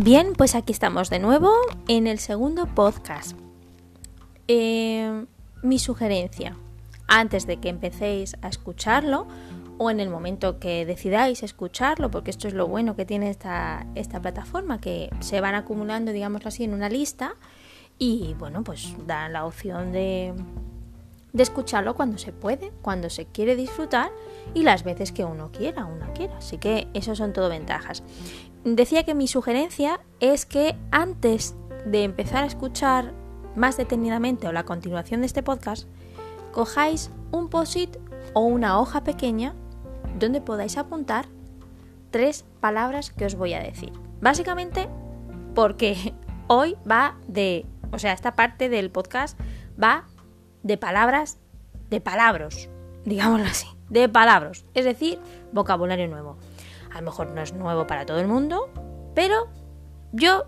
Bien, 0.00 0.34
pues 0.34 0.54
aquí 0.54 0.72
estamos 0.72 1.10
de 1.10 1.18
nuevo 1.18 1.50
en 1.88 2.06
el 2.06 2.20
segundo 2.20 2.66
podcast. 2.66 3.36
Eh, 4.46 5.26
mi 5.64 5.80
sugerencia, 5.80 6.56
antes 7.08 7.48
de 7.48 7.56
que 7.56 7.68
empecéis 7.68 8.36
a 8.40 8.46
escucharlo 8.46 9.26
o 9.76 9.90
en 9.90 9.98
el 9.98 10.08
momento 10.08 10.60
que 10.60 10.86
decidáis 10.86 11.42
escucharlo, 11.42 12.12
porque 12.12 12.30
esto 12.30 12.46
es 12.46 12.54
lo 12.54 12.68
bueno 12.68 12.94
que 12.94 13.06
tiene 13.06 13.28
esta, 13.28 13.88
esta 13.96 14.22
plataforma, 14.22 14.80
que 14.80 15.10
se 15.18 15.40
van 15.40 15.56
acumulando, 15.56 16.12
digámoslo 16.12 16.46
así, 16.46 16.62
en 16.62 16.74
una 16.74 16.88
lista 16.88 17.34
y 17.98 18.36
bueno, 18.38 18.62
pues 18.62 18.94
da 19.04 19.28
la 19.28 19.46
opción 19.46 19.90
de, 19.90 20.32
de 21.32 21.42
escucharlo 21.42 21.94
cuando 21.94 22.18
se 22.18 22.32
puede, 22.32 22.72
cuando 22.82 23.10
se 23.10 23.26
quiere 23.26 23.56
disfrutar 23.56 24.10
y 24.54 24.62
las 24.62 24.82
veces 24.82 25.12
que 25.12 25.24
uno 25.24 25.50
quiera, 25.52 25.84
una 25.84 26.12
quiera. 26.12 26.36
Así 26.38 26.58
que 26.58 26.88
eso 26.94 27.14
son 27.14 27.32
todo 27.32 27.48
ventajas. 27.48 28.02
Decía 28.64 29.04
que 29.04 29.14
mi 29.14 29.28
sugerencia 29.28 30.00
es 30.20 30.46
que 30.46 30.76
antes 30.90 31.54
de 31.84 32.04
empezar 32.04 32.44
a 32.44 32.46
escuchar 32.46 33.12
más 33.54 33.76
detenidamente 33.76 34.46
o 34.46 34.52
la 34.52 34.64
continuación 34.64 35.20
de 35.20 35.26
este 35.26 35.42
podcast, 35.42 35.88
cojáis 36.52 37.10
un 37.30 37.48
post-it 37.48 37.96
o 38.34 38.40
una 38.40 38.80
hoja 38.80 39.04
pequeña 39.04 39.54
donde 40.18 40.40
podáis 40.40 40.76
apuntar 40.76 41.26
tres 42.10 42.44
palabras 42.60 43.10
que 43.10 43.26
os 43.26 43.34
voy 43.34 43.54
a 43.54 43.60
decir. 43.60 43.92
Básicamente 44.20 44.88
porque 45.54 46.14
hoy 46.46 46.76
va 46.90 47.16
de, 47.26 47.66
o 47.92 47.98
sea, 47.98 48.12
esta 48.12 48.34
parte 48.34 48.68
del 48.68 48.90
podcast 48.90 49.38
va 49.82 50.04
de 50.62 50.76
palabras, 50.76 51.38
de 51.90 52.00
palabras, 52.00 52.68
digámoslo 53.04 53.46
así, 53.46 53.68
de 53.88 54.08
palabras, 54.08 54.64
es 54.74 54.84
decir, 54.84 55.18
vocabulario 55.52 56.08
nuevo. 56.08 56.36
A 56.92 57.00
lo 57.00 57.02
mejor 57.02 57.30
no 57.30 57.40
es 57.42 57.52
nuevo 57.52 57.86
para 57.86 58.06
todo 58.06 58.18
el 58.18 58.28
mundo, 58.28 58.68
pero 59.14 59.48
yo 60.12 60.46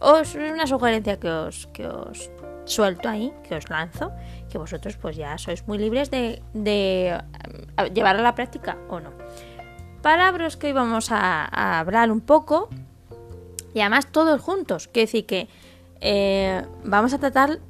os 0.00 0.34
una 0.34 0.66
sugerencia 0.66 1.18
que 1.18 1.30
os, 1.30 1.66
que 1.68 1.86
os 1.86 2.30
suelto 2.64 3.08
ahí, 3.08 3.32
que 3.46 3.54
os 3.56 3.68
lanzo, 3.68 4.12
que 4.50 4.58
vosotros 4.58 4.96
pues 4.96 5.16
ya 5.16 5.36
sois 5.38 5.66
muy 5.66 5.78
libres 5.78 6.10
de, 6.10 6.42
de 6.52 7.08
eh, 7.08 7.90
llevar 7.94 8.16
a 8.16 8.22
la 8.22 8.34
práctica 8.34 8.78
o 8.88 9.00
no. 9.00 9.10
Palabras 10.02 10.56
que 10.56 10.68
hoy 10.68 10.72
vamos 10.72 11.10
a, 11.10 11.78
hablar 11.78 12.10
un 12.10 12.20
poco 12.20 12.68
y 13.72 13.80
además 13.80 14.06
todos 14.06 14.40
juntos. 14.40 14.88
Quiero 14.88 15.06
decir 15.06 15.26
que 15.26 15.48
eh, 16.00 16.62
vamos 16.84 17.14
a 17.14 17.18
tratar 17.18 17.60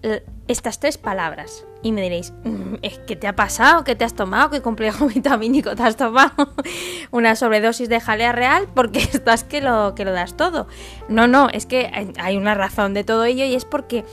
estas 0.48 0.80
tres 0.80 0.98
palabras. 0.98 1.64
Y 1.84 1.92
me 1.92 2.00
diréis, 2.00 2.32
mm, 2.44 2.76
¿qué 3.06 3.14
te 3.14 3.28
ha 3.28 3.36
pasado? 3.36 3.84
¿Qué 3.84 3.94
te 3.94 4.06
has 4.06 4.14
tomado? 4.14 4.48
¿Qué 4.48 4.62
complejo 4.62 5.06
vitamínico 5.06 5.76
te 5.76 5.82
has 5.82 5.96
tomado? 5.96 6.32
¿Una 7.10 7.36
sobredosis 7.36 7.90
de 7.90 8.00
jalea 8.00 8.32
real? 8.32 8.66
Porque 8.74 8.98
estás 9.12 9.44
que 9.44 9.60
lo, 9.60 9.94
que 9.94 10.06
lo 10.06 10.12
das 10.12 10.34
todo. 10.34 10.66
No, 11.10 11.28
no, 11.28 11.50
es 11.50 11.66
que 11.66 12.12
hay 12.18 12.36
una 12.38 12.54
razón 12.54 12.94
de 12.94 13.04
todo 13.04 13.24
ello 13.24 13.44
y 13.44 13.54
es 13.54 13.66
porque 13.66 14.04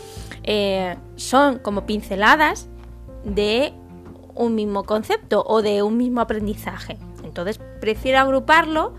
eh, 0.44 0.97
son 1.16 1.59
como 1.59 1.86
pinceladas 1.86 2.67
de 3.23 3.73
un 4.35 4.53
mismo 4.53 4.83
concepto 4.83 5.44
o 5.47 5.61
de 5.61 5.81
un 5.81 5.95
mismo 5.95 6.19
aprendizaje. 6.19 6.97
Entonces 7.23 7.61
prefiero 7.80 8.19
agruparlo 8.19 8.94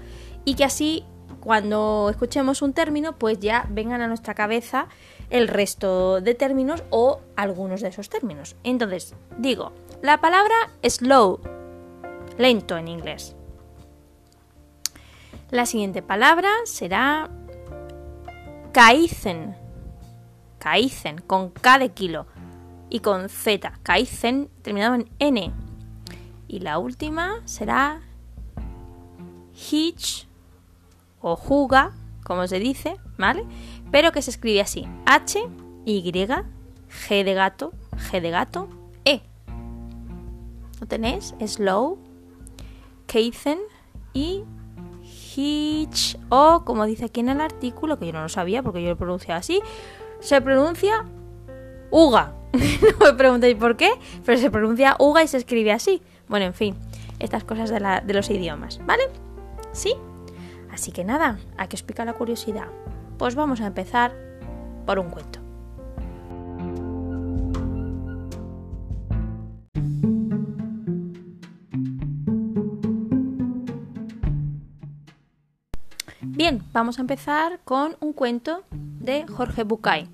y 0.46 0.54
que 0.54 0.64
así 0.64 1.04
cuando 1.40 2.08
escuchemos 2.08 2.62
un 2.62 2.72
término 2.72 3.18
pues 3.18 3.38
ya 3.38 3.66
vengan 3.68 4.00
a 4.00 4.06
nuestra 4.06 4.32
cabeza 4.32 4.86
el 5.32 5.48
resto 5.48 6.20
de 6.20 6.34
términos 6.34 6.84
o 6.90 7.20
algunos 7.36 7.80
de 7.80 7.88
esos 7.88 8.10
términos. 8.10 8.54
Entonces, 8.62 9.14
digo, 9.38 9.72
la 10.02 10.20
palabra 10.20 10.54
slow, 10.84 11.40
lento 12.36 12.76
en 12.76 12.86
inglés. 12.86 13.34
La 15.50 15.64
siguiente 15.64 16.02
palabra 16.02 16.50
será 16.64 17.30
kaizen. 18.72 19.56
Kaizen, 20.58 21.18
con 21.26 21.50
K 21.50 21.78
de 21.78 21.88
kilo 21.88 22.26
y 22.90 23.00
con 23.00 23.28
Z. 23.28 23.72
Kaizen 23.82 24.50
terminado 24.60 24.94
en 24.94 25.10
N. 25.18 25.50
Y 26.46 26.60
la 26.60 26.78
última 26.78 27.40
será 27.46 28.02
hitch 29.54 30.26
o 31.22 31.36
juga, 31.36 31.92
como 32.22 32.46
se 32.46 32.58
dice, 32.58 32.96
¿vale? 33.16 33.44
Pero 33.92 34.10
que 34.10 34.22
se 34.22 34.30
escribe 34.30 34.60
así: 34.60 34.88
H, 35.06 35.38
Y, 35.84 36.02
G 36.02 37.24
de 37.24 37.34
gato, 37.34 37.72
G 38.10 38.20
de 38.20 38.30
gato, 38.30 38.68
E. 39.04 39.22
¿Lo 40.80 40.86
tenéis? 40.86 41.34
Slow, 41.46 41.98
Keizen 43.06 43.58
y 44.12 44.44
Hitch, 45.36 46.18
o 46.28 46.64
como 46.64 46.86
dice 46.86 47.06
aquí 47.06 47.20
en 47.20 47.28
el 47.28 47.40
artículo, 47.40 47.98
que 47.98 48.06
yo 48.06 48.12
no 48.12 48.22
lo 48.22 48.28
sabía 48.28 48.62
porque 48.62 48.82
yo 48.82 48.90
lo 48.90 48.96
pronunciaba 48.96 49.38
así, 49.38 49.60
se 50.20 50.40
pronuncia 50.40 51.04
Uga. 51.90 52.34
no 53.00 53.06
me 53.06 53.12
preguntéis 53.14 53.56
por 53.56 53.76
qué, 53.76 53.90
pero 54.24 54.38
se 54.38 54.50
pronuncia 54.50 54.96
Uga 54.98 55.22
y 55.22 55.28
se 55.28 55.38
escribe 55.38 55.72
así. 55.72 56.02
Bueno, 56.28 56.46
en 56.46 56.54
fin, 56.54 56.76
estas 57.18 57.44
cosas 57.44 57.70
de, 57.70 57.78
de 58.04 58.14
los 58.14 58.30
idiomas, 58.30 58.80
¿vale? 58.86 59.04
¿Sí? 59.72 59.94
Así 60.70 60.90
que 60.92 61.04
nada, 61.04 61.38
hay 61.56 61.68
que 61.68 61.76
explicar 61.76 62.06
la 62.06 62.14
curiosidad. 62.14 62.68
Pues 63.22 63.36
vamos 63.36 63.60
a 63.60 63.68
empezar 63.68 64.12
por 64.84 64.98
un 64.98 65.08
cuento. 65.08 65.38
Bien, 76.20 76.64
vamos 76.72 76.98
a 76.98 77.02
empezar 77.02 77.60
con 77.64 77.96
un 78.00 78.12
cuento 78.12 78.64
de 78.72 79.24
Jorge 79.28 79.62
Bucay, 79.62 80.08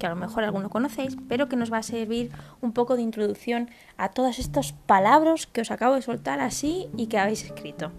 que 0.00 0.06
a 0.06 0.10
lo 0.10 0.16
mejor 0.16 0.42
alguno 0.42 0.70
conocéis, 0.70 1.16
pero 1.28 1.48
que 1.48 1.54
nos 1.54 1.72
va 1.72 1.78
a 1.78 1.82
servir 1.84 2.32
un 2.60 2.72
poco 2.72 2.96
de 2.96 3.02
introducción 3.02 3.70
a 3.96 4.08
todas 4.08 4.40
estas 4.40 4.72
palabras 4.72 5.46
que 5.46 5.60
os 5.60 5.70
acabo 5.70 5.94
de 5.94 6.02
soltar 6.02 6.40
así 6.40 6.88
y 6.96 7.06
que 7.06 7.18
habéis 7.18 7.44
escrito. 7.44 7.92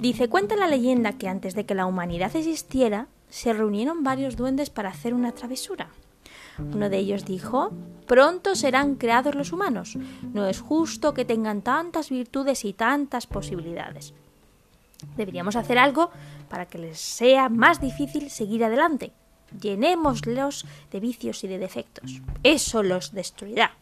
Dice, 0.00 0.28
cuenta 0.28 0.56
la 0.56 0.66
leyenda 0.66 1.12
que 1.12 1.28
antes 1.28 1.54
de 1.54 1.66
que 1.66 1.74
la 1.74 1.86
humanidad 1.86 2.34
existiera, 2.34 3.08
se 3.28 3.52
reunieron 3.52 4.04
varios 4.04 4.36
duendes 4.36 4.70
para 4.70 4.90
hacer 4.90 5.14
una 5.14 5.32
travesura. 5.32 5.88
Uno 6.58 6.88
de 6.88 6.98
ellos 6.98 7.24
dijo, 7.24 7.72
pronto 8.06 8.54
serán 8.54 8.94
creados 8.94 9.34
los 9.34 9.52
humanos. 9.52 9.96
No 10.32 10.46
es 10.46 10.60
justo 10.60 11.14
que 11.14 11.24
tengan 11.24 11.62
tantas 11.62 12.10
virtudes 12.10 12.64
y 12.64 12.72
tantas 12.72 13.26
posibilidades. 13.26 14.14
Deberíamos 15.16 15.56
hacer 15.56 15.78
algo 15.78 16.10
para 16.48 16.66
que 16.66 16.78
les 16.78 16.98
sea 16.98 17.48
más 17.48 17.80
difícil 17.80 18.30
seguir 18.30 18.64
adelante. 18.64 19.12
Llenémoslos 19.60 20.66
de 20.90 21.00
vicios 21.00 21.42
y 21.44 21.48
de 21.48 21.58
defectos. 21.58 22.20
Eso 22.42 22.82
los 22.82 23.12
destruirá. 23.12 23.72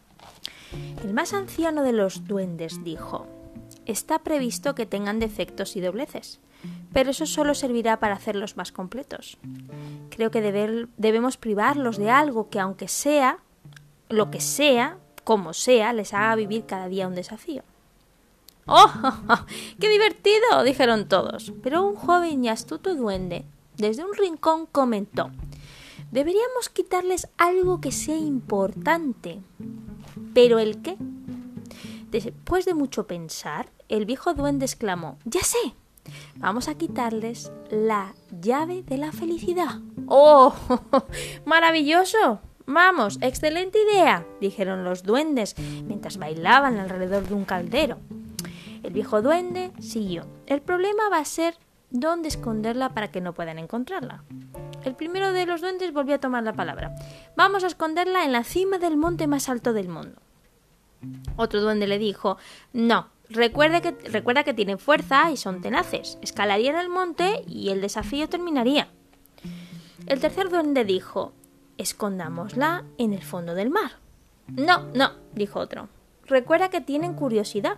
El 1.03 1.13
más 1.13 1.33
anciano 1.33 1.83
de 1.83 1.93
los 1.93 2.25
duendes 2.25 2.83
dijo, 2.83 3.27
está 3.85 4.19
previsto 4.19 4.75
que 4.75 4.85
tengan 4.85 5.19
defectos 5.19 5.75
y 5.75 5.81
dobleces, 5.81 6.39
pero 6.93 7.11
eso 7.11 7.25
solo 7.25 7.53
servirá 7.53 7.99
para 7.99 8.15
hacerlos 8.15 8.57
más 8.57 8.71
completos. 8.71 9.37
Creo 10.09 10.31
que 10.31 10.41
debemos 10.97 11.37
privarlos 11.37 11.97
de 11.97 12.09
algo 12.09 12.49
que 12.49 12.59
aunque 12.59 12.87
sea, 12.87 13.39
lo 14.09 14.31
que 14.31 14.39
sea, 14.39 14.97
como 15.23 15.53
sea, 15.53 15.93
les 15.93 16.13
haga 16.13 16.35
vivir 16.35 16.65
cada 16.65 16.87
día 16.87 17.07
un 17.07 17.15
desafío. 17.15 17.63
¡Oh! 18.65 18.91
¡Qué 19.79 19.89
divertido! 19.89 20.63
dijeron 20.63 21.07
todos. 21.07 21.51
Pero 21.61 21.83
un 21.83 21.95
joven 21.95 22.45
y 22.45 22.49
astuto 22.49 22.95
duende, 22.95 23.45
desde 23.77 24.05
un 24.05 24.13
rincón, 24.13 24.67
comentó 24.67 25.31
Deberíamos 26.13 26.69
quitarles 26.69 27.27
algo 27.39 27.81
que 27.81 27.91
sea 27.91 28.17
importante. 28.17 29.41
¿Pero 30.35 30.59
el 30.59 30.79
qué? 30.83 30.95
Después 32.13 32.65
de 32.65 32.75
mucho 32.75 33.07
pensar, 33.07 33.71
el 33.89 34.05
viejo 34.05 34.35
duende 34.35 34.65
exclamó 34.65 35.17
Ya 35.25 35.41
sé. 35.41 35.73
Vamos 36.35 36.67
a 36.67 36.75
quitarles 36.75 37.51
la 37.71 38.13
llave 38.39 38.83
de 38.83 38.99
la 38.99 39.11
felicidad. 39.11 39.79
¡Oh! 40.05 40.53
¡Maravilloso! 41.45 42.39
Vamos, 42.67 43.17
excelente 43.21 43.79
idea, 43.81 44.27
dijeron 44.39 44.83
los 44.83 45.01
duendes 45.01 45.55
mientras 45.57 46.17
bailaban 46.17 46.77
alrededor 46.77 47.27
de 47.27 47.33
un 47.33 47.45
caldero. 47.45 47.97
El 48.83 48.93
viejo 48.93 49.23
duende 49.23 49.71
siguió. 49.79 50.27
El 50.45 50.61
problema 50.61 51.09
va 51.09 51.17
a 51.17 51.25
ser 51.25 51.57
dónde 51.89 52.27
esconderla 52.27 52.93
para 52.93 53.09
que 53.09 53.21
no 53.21 53.33
puedan 53.33 53.57
encontrarla. 53.57 54.23
El 54.83 54.93
primero 54.93 55.33
de 55.33 55.47
los 55.47 55.61
duendes 55.61 55.91
volvió 55.91 56.13
a 56.13 56.19
tomar 56.19 56.43
la 56.43 56.53
palabra. 56.53 56.93
Vamos 57.35 57.63
a 57.63 57.67
esconderla 57.67 58.23
en 58.23 58.33
la 58.33 58.43
cima 58.43 58.77
del 58.77 58.97
monte 58.97 59.25
más 59.25 59.49
alto 59.49 59.73
del 59.73 59.89
mundo. 59.89 60.21
Otro 61.35 61.61
duende 61.61 61.87
le 61.87 61.97
dijo 61.97 62.37
No, 62.73 63.09
recuerda 63.29 63.81
que, 63.81 63.91
recuerda 64.09 64.43
que 64.43 64.53
tienen 64.53 64.79
fuerza 64.79 65.31
y 65.31 65.37
son 65.37 65.61
tenaces. 65.61 66.17
Escalarían 66.21 66.75
el 66.75 66.89
monte 66.89 67.43
y 67.47 67.69
el 67.69 67.81
desafío 67.81 68.29
terminaría. 68.29 68.89
El 70.07 70.19
tercer 70.19 70.49
duende 70.49 70.85
dijo 70.85 71.33
Escondámosla 71.77 72.85
en 72.97 73.13
el 73.13 73.23
fondo 73.23 73.55
del 73.55 73.69
mar. 73.69 73.93
No, 74.47 74.83
no, 74.93 75.11
dijo 75.33 75.59
otro. 75.59 75.89
Recuerda 76.25 76.69
que 76.69 76.81
tienen 76.81 77.15
curiosidad. 77.15 77.77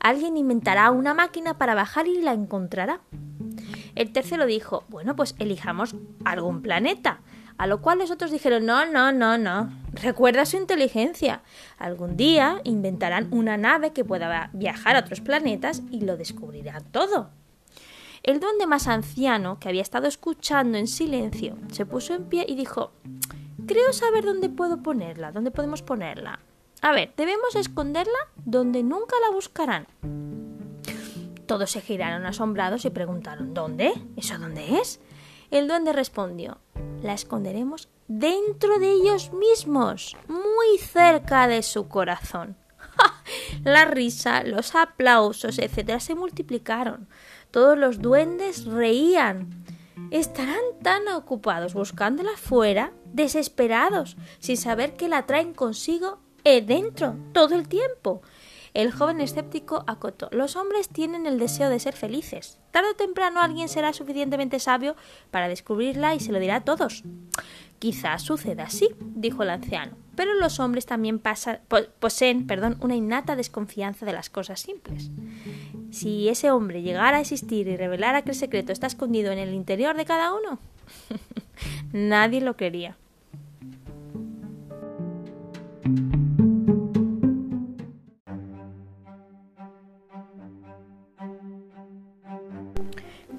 Alguien 0.00 0.36
inventará 0.36 0.90
una 0.90 1.14
máquina 1.14 1.56
para 1.56 1.74
bajar 1.74 2.06
y 2.06 2.20
la 2.20 2.32
encontrará. 2.32 3.00
El 3.94 4.12
tercero 4.12 4.46
dijo, 4.46 4.84
bueno, 4.88 5.16
pues 5.16 5.34
elijamos 5.38 5.94
algún 6.24 6.62
planeta. 6.62 7.20
A 7.58 7.66
lo 7.66 7.82
cual 7.82 7.98
los 7.98 8.10
otros 8.10 8.30
dijeron, 8.30 8.64
no, 8.64 8.86
no, 8.86 9.12
no, 9.12 9.36
no. 9.36 9.70
Recuerda 9.92 10.46
su 10.46 10.56
inteligencia. 10.56 11.42
Algún 11.76 12.16
día 12.16 12.60
inventarán 12.62 13.28
una 13.32 13.56
nave 13.56 13.92
que 13.92 14.04
pueda 14.04 14.50
viajar 14.52 14.96
a 14.96 15.00
otros 15.00 15.20
planetas 15.20 15.82
y 15.90 16.02
lo 16.02 16.16
descubrirán 16.16 16.84
todo. 16.92 17.30
El 18.22 18.40
duende 18.40 18.66
más 18.66 18.86
anciano, 18.86 19.58
que 19.58 19.68
había 19.68 19.82
estado 19.82 20.06
escuchando 20.06 20.78
en 20.78 20.86
silencio, 20.86 21.56
se 21.72 21.84
puso 21.84 22.14
en 22.14 22.24
pie 22.24 22.46
y 22.48 22.54
dijo, 22.54 22.92
creo 23.66 23.92
saber 23.92 24.24
dónde 24.24 24.48
puedo 24.48 24.82
ponerla, 24.82 25.32
dónde 25.32 25.50
podemos 25.50 25.82
ponerla. 25.82 26.40
A 26.80 26.92
ver, 26.92 27.12
debemos 27.16 27.56
esconderla 27.56 28.18
donde 28.44 28.82
nunca 28.82 29.16
la 29.26 29.34
buscarán. 29.34 29.86
Todos 31.46 31.70
se 31.70 31.80
giraron 31.80 32.26
asombrados 32.26 32.84
y 32.84 32.90
preguntaron, 32.90 33.54
¿dónde? 33.54 33.92
¿Eso 34.16 34.38
dónde 34.38 34.78
es? 34.78 35.00
El 35.50 35.66
duende 35.66 35.92
respondió, 35.92 36.58
la 37.02 37.14
esconderemos 37.14 37.88
dentro 38.06 38.78
de 38.78 38.90
ellos 38.90 39.32
mismos, 39.32 40.16
muy 40.28 40.78
cerca 40.78 41.48
de 41.48 41.62
su 41.62 41.88
corazón. 41.88 42.56
la 43.64 43.84
risa, 43.86 44.42
los 44.42 44.74
aplausos, 44.74 45.58
etcétera, 45.58 46.00
se 46.00 46.14
multiplicaron. 46.14 47.08
Todos 47.50 47.78
los 47.78 48.00
duendes 48.00 48.66
reían. 48.66 49.64
Estarán 50.10 50.60
tan 50.82 51.08
ocupados 51.08 51.74
buscándola 51.74 52.36
fuera, 52.36 52.92
desesperados, 53.12 54.16
sin 54.38 54.56
saber 54.56 54.94
que 54.94 55.08
la 55.08 55.26
traen 55.26 55.54
consigo 55.54 56.18
eh, 56.44 56.62
dentro 56.62 57.16
todo 57.32 57.54
el 57.54 57.68
tiempo. 57.68 58.22
El 58.78 58.92
joven 58.92 59.20
escéptico 59.20 59.82
acotó 59.88 60.28
Los 60.30 60.54
hombres 60.54 60.88
tienen 60.88 61.26
el 61.26 61.40
deseo 61.40 61.68
de 61.68 61.80
ser 61.80 61.96
felices. 61.96 62.60
Tarde 62.70 62.90
o 62.92 62.94
temprano 62.94 63.40
alguien 63.40 63.68
será 63.68 63.92
suficientemente 63.92 64.60
sabio 64.60 64.94
para 65.32 65.48
descubrirla 65.48 66.14
y 66.14 66.20
se 66.20 66.30
lo 66.30 66.38
dirá 66.38 66.54
a 66.54 66.64
todos. 66.64 67.02
Quizás 67.80 68.22
suceda 68.22 68.62
así, 68.62 68.88
dijo 69.00 69.42
el 69.42 69.50
anciano, 69.50 69.96
pero 70.14 70.32
los 70.34 70.60
hombres 70.60 70.86
también 70.86 71.20
poseen 71.98 72.46
perdón, 72.46 72.76
una 72.80 72.94
innata 72.94 73.34
desconfianza 73.34 74.06
de 74.06 74.12
las 74.12 74.30
cosas 74.30 74.60
simples. 74.60 75.10
Si 75.90 76.28
ese 76.28 76.52
hombre 76.52 76.82
llegara 76.82 77.16
a 77.16 77.20
existir 77.20 77.66
y 77.66 77.76
revelara 77.76 78.22
que 78.22 78.30
el 78.30 78.36
secreto 78.36 78.70
está 78.70 78.86
escondido 78.86 79.32
en 79.32 79.38
el 79.38 79.54
interior 79.54 79.96
de 79.96 80.04
cada 80.04 80.32
uno, 80.32 80.60
nadie 81.92 82.40
lo 82.40 82.56
creería. 82.56 82.96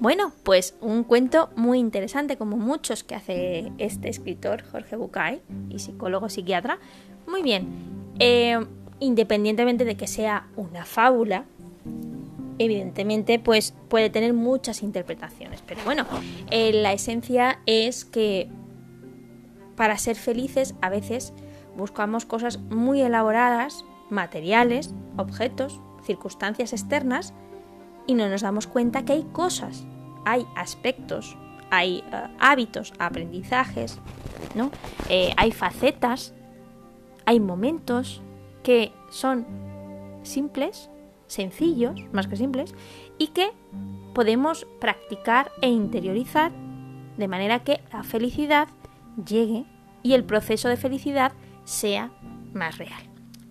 Bueno, 0.00 0.32
pues 0.44 0.74
un 0.80 1.04
cuento 1.04 1.50
muy 1.56 1.78
interesante, 1.78 2.38
como 2.38 2.56
muchos 2.56 3.04
que 3.04 3.14
hace 3.14 3.70
este 3.76 4.08
escritor, 4.08 4.64
Jorge 4.64 4.96
Bucay, 4.96 5.42
y 5.68 5.78
psicólogo 5.78 6.30
psiquiatra. 6.30 6.78
Muy 7.26 7.42
bien, 7.42 7.68
eh, 8.18 8.58
independientemente 8.98 9.84
de 9.84 9.98
que 9.98 10.06
sea 10.06 10.48
una 10.56 10.86
fábula, 10.86 11.44
evidentemente, 12.58 13.38
pues 13.38 13.74
puede 13.88 14.08
tener 14.08 14.32
muchas 14.32 14.82
interpretaciones. 14.82 15.62
Pero 15.66 15.82
bueno, 15.84 16.06
eh, 16.50 16.72
la 16.72 16.94
esencia 16.94 17.60
es 17.66 18.06
que 18.06 18.48
para 19.76 19.98
ser 19.98 20.16
felices 20.16 20.74
a 20.80 20.88
veces 20.88 21.34
buscamos 21.76 22.24
cosas 22.24 22.58
muy 22.58 23.02
elaboradas, 23.02 23.84
materiales, 24.08 24.94
objetos, 25.18 25.78
circunstancias 26.04 26.72
externas, 26.72 27.34
y 28.10 28.14
no 28.14 28.28
nos 28.28 28.40
damos 28.40 28.66
cuenta 28.66 29.04
que 29.04 29.12
hay 29.12 29.22
cosas, 29.22 29.86
hay 30.24 30.44
aspectos, 30.56 31.36
hay 31.70 32.02
eh, 32.12 32.26
hábitos, 32.40 32.92
aprendizajes, 32.98 34.00
¿no? 34.56 34.72
Eh, 35.08 35.32
hay 35.36 35.52
facetas, 35.52 36.34
hay 37.24 37.38
momentos 37.38 38.20
que 38.64 38.90
son 39.12 39.46
simples, 40.24 40.90
sencillos, 41.28 42.00
más 42.12 42.26
que 42.26 42.34
simples, 42.34 42.74
y 43.16 43.28
que 43.28 43.52
podemos 44.12 44.66
practicar 44.80 45.52
e 45.62 45.68
interiorizar 45.68 46.50
de 47.16 47.28
manera 47.28 47.60
que 47.60 47.80
la 47.92 48.02
felicidad 48.02 48.66
llegue 49.24 49.66
y 50.02 50.14
el 50.14 50.24
proceso 50.24 50.68
de 50.68 50.76
felicidad 50.76 51.30
sea 51.62 52.10
más 52.54 52.76
real. 52.76 53.04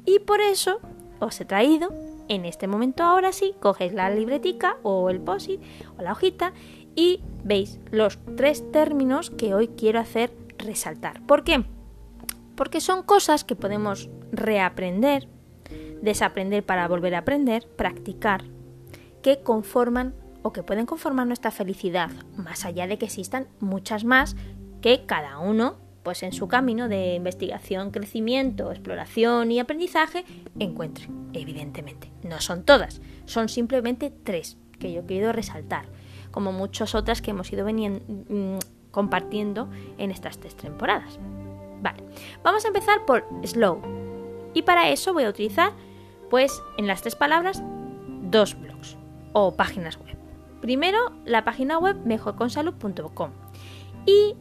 Y 0.05 0.19
por 0.19 0.41
eso 0.41 0.81
os 1.21 1.39
he 1.39 1.45
traído 1.45 2.08
en 2.29 2.45
este 2.45 2.67
momento 2.67 3.03
ahora 3.03 3.33
sí, 3.33 3.53
coges 3.59 3.93
la 3.93 4.09
libretica 4.09 4.77
o 4.83 5.09
el 5.09 5.19
posit 5.19 5.59
o 5.97 6.01
la 6.01 6.13
hojita 6.13 6.53
y 6.95 7.21
veis 7.43 7.79
los 7.91 8.19
tres 8.37 8.71
términos 8.71 9.29
que 9.31 9.53
hoy 9.53 9.67
quiero 9.69 9.99
hacer 9.99 10.31
resaltar. 10.57 11.25
¿Por 11.25 11.43
qué? 11.43 11.65
Porque 12.55 12.81
son 12.81 13.03
cosas 13.03 13.43
que 13.43 13.55
podemos 13.55 14.09
reaprender, 14.31 15.27
desaprender 16.01 16.65
para 16.65 16.87
volver 16.87 17.15
a 17.15 17.19
aprender, 17.19 17.67
practicar, 17.67 18.43
que 19.21 19.41
conforman 19.41 20.13
o 20.43 20.53
que 20.53 20.63
pueden 20.63 20.85
conformar 20.85 21.27
nuestra 21.27 21.51
felicidad, 21.51 22.09
más 22.37 22.63
allá 22.63 22.87
de 22.87 22.97
que 22.97 23.05
existan 23.05 23.47
muchas 23.59 24.03
más 24.03 24.35
que 24.81 25.05
cada 25.05 25.39
uno 25.39 25.77
pues 26.03 26.23
en 26.23 26.33
su 26.33 26.47
camino 26.47 26.87
de 26.87 27.15
investigación, 27.15 27.91
crecimiento, 27.91 28.71
exploración 28.71 29.51
y 29.51 29.59
aprendizaje 29.59 30.25
encuentre, 30.59 31.07
evidentemente. 31.33 32.11
No 32.23 32.39
son 32.41 32.63
todas, 32.63 33.01
son 33.25 33.49
simplemente 33.49 34.11
tres 34.23 34.57
que 34.79 34.91
yo 34.91 35.05
quiero 35.05 35.31
resaltar, 35.33 35.85
como 36.31 36.51
muchas 36.51 36.95
otras 36.95 37.21
que 37.21 37.31
hemos 37.31 37.51
ido 37.51 37.65
mm, 37.67 38.59
compartiendo 38.91 39.69
en 39.97 40.11
estas 40.11 40.39
tres 40.39 40.55
temporadas. 40.55 41.19
Vale, 41.81 42.03
vamos 42.43 42.65
a 42.65 42.69
empezar 42.69 43.05
por 43.05 43.25
slow. 43.43 43.81
Y 44.53 44.63
para 44.63 44.89
eso 44.89 45.13
voy 45.13 45.23
a 45.23 45.29
utilizar, 45.29 45.73
pues, 46.29 46.61
en 46.77 46.87
las 46.87 47.01
tres 47.01 47.15
palabras, 47.15 47.61
dos 48.23 48.59
blogs 48.59 48.97
o 49.33 49.55
páginas 49.55 49.97
web. 49.97 50.17
Primero, 50.61 51.11
la 51.25 51.45
página 51.45 51.77
web 51.77 51.97
mejorconsalud.com 52.05 53.31
y 54.05 54.35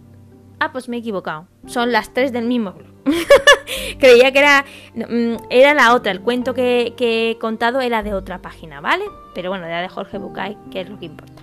Ah, 0.60 0.72
pues 0.72 0.88
me 0.88 0.96
he 0.96 1.00
equivocado. 1.00 1.46
Son 1.66 1.92
las 1.92 2.12
tres 2.12 2.32
del 2.32 2.46
mismo 2.46 2.74
Creía 3.98 4.32
que 4.32 4.38
era, 4.38 4.64
mm, 4.94 5.36
era 5.50 5.74
la 5.74 5.94
otra. 5.94 6.12
El 6.12 6.20
cuento 6.20 6.54
que, 6.54 6.94
he 6.98 7.38
contado 7.38 7.80
era 7.80 8.02
de 8.02 8.14
otra 8.14 8.38
página, 8.40 8.80
¿vale? 8.80 9.04
Pero 9.34 9.50
bueno, 9.50 9.66
era 9.66 9.80
de 9.80 9.88
Jorge 9.88 10.18
Bucay, 10.18 10.56
que 10.70 10.80
es 10.80 10.88
lo 10.88 10.98
que 10.98 11.06
importa. 11.06 11.42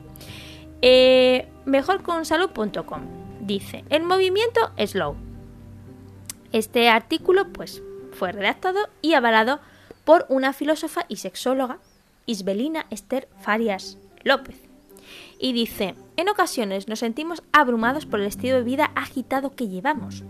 Eh, 0.81 1.47
mejorconsalud.com 1.65 3.01
dice: 3.41 3.85
El 3.89 4.03
movimiento 4.03 4.71
slow. 4.85 5.15
Este 6.51 6.89
artículo, 6.89 7.47
pues, 7.51 7.81
fue 8.11 8.31
redactado 8.31 8.89
y 9.01 9.13
avalado 9.13 9.59
por 10.03 10.25
una 10.29 10.53
filósofa 10.53 11.05
y 11.07 11.17
sexóloga, 11.17 11.79
Isbelina 12.25 12.85
Esther 12.89 13.27
Farias 13.39 13.97
López 14.23 14.65
y 15.39 15.53
dice, 15.53 15.95
en 16.17 16.29
ocasiones 16.29 16.87
nos 16.87 16.99
sentimos 16.99 17.43
abrumados 17.51 18.05
por 18.05 18.19
el 18.19 18.27
estilo 18.27 18.55
de 18.55 18.63
vida 18.63 18.91
agitado 18.95 19.55
que 19.55 19.67
llevamos. 19.67 20.23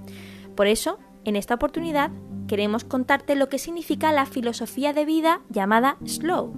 Por 0.56 0.68
eso, 0.68 1.00
en 1.24 1.36
esta 1.36 1.56
oportunidad, 1.56 2.12
queremos 2.48 2.84
contarte 2.84 3.36
lo 3.36 3.50
que 3.50 3.60
significa 3.60 4.12
la 4.12 4.26
filosofía 4.26 4.94
de 4.94 5.06
vida 5.06 5.42
llamada 5.50 5.98
slow. 6.06 6.54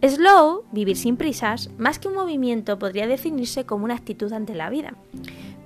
Slow, 0.00 0.64
vivir 0.70 0.96
sin 0.96 1.16
prisas, 1.16 1.70
más 1.76 1.98
que 1.98 2.06
un 2.06 2.14
movimiento 2.14 2.78
podría 2.78 3.08
definirse 3.08 3.66
como 3.66 3.84
una 3.84 3.94
actitud 3.94 4.32
ante 4.32 4.54
la 4.54 4.70
vida. 4.70 4.94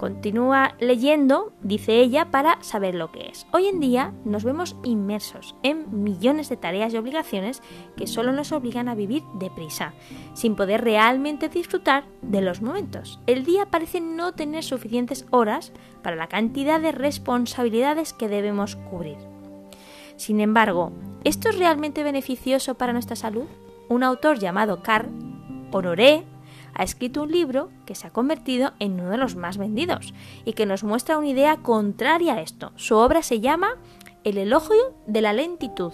Continúa 0.03 0.75
leyendo, 0.81 1.53
dice 1.63 2.01
ella, 2.01 2.33
para 2.33 2.61
saber 2.61 2.97
lo 2.97 3.13
que 3.13 3.29
es. 3.29 3.47
Hoy 3.53 3.67
en 3.67 3.79
día 3.79 4.13
nos 4.25 4.43
vemos 4.43 4.75
inmersos 4.83 5.55
en 5.63 6.03
millones 6.03 6.49
de 6.49 6.57
tareas 6.57 6.93
y 6.93 6.97
obligaciones 6.97 7.63
que 7.97 8.09
solo 8.09 8.33
nos 8.33 8.51
obligan 8.51 8.89
a 8.89 8.97
vivir 8.97 9.23
deprisa, 9.39 9.95
sin 10.35 10.57
poder 10.57 10.83
realmente 10.83 11.49
disfrutar 11.49 12.03
de 12.21 12.41
los 12.41 12.63
momentos. 12.63 13.21
El 13.29 13.45
día 13.45 13.67
parece 13.67 14.01
no 14.01 14.33
tener 14.33 14.65
suficientes 14.65 15.25
horas 15.31 15.73
para 16.03 16.17
la 16.17 16.27
cantidad 16.27 16.81
de 16.81 16.91
responsabilidades 16.91 18.13
que 18.13 18.27
debemos 18.27 18.75
cubrir. 18.75 19.19
Sin 20.17 20.41
embargo, 20.41 20.91
¿esto 21.23 21.49
es 21.49 21.61
realmente 21.61 22.03
beneficioso 22.03 22.75
para 22.75 22.93
nuestra 22.93 23.15
salud? 23.15 23.47
Un 23.89 24.03
autor 24.03 24.41
llamado 24.41 24.83
Carl 24.83 25.11
Honoré 25.71 26.25
ha 26.75 26.83
escrito 26.83 27.23
un 27.23 27.33
libro 27.33 27.71
que 27.87 27.95
se 27.95 28.07
ha 28.07 28.11
convertido 28.11 28.73
en 28.79 29.01
uno 29.01 29.11
de 29.11 29.17
los 29.17 29.37
más 29.37 29.59
vendidos 29.59 30.15
y 30.45 30.53
que 30.53 30.67
nos 30.67 30.85
muestra 30.85 31.19
una 31.19 31.29
idea 31.29 31.59
contraria 31.59 32.35
a 32.35 32.41
esto. 32.41 32.73
Su 32.77 32.97
obra 32.97 33.23
se 33.23 33.41
llama 33.41 33.77
El 34.25 34.39
elogio 34.39 34.95
de 35.07 35.21
la 35.21 35.33
lentitud. 35.33 35.93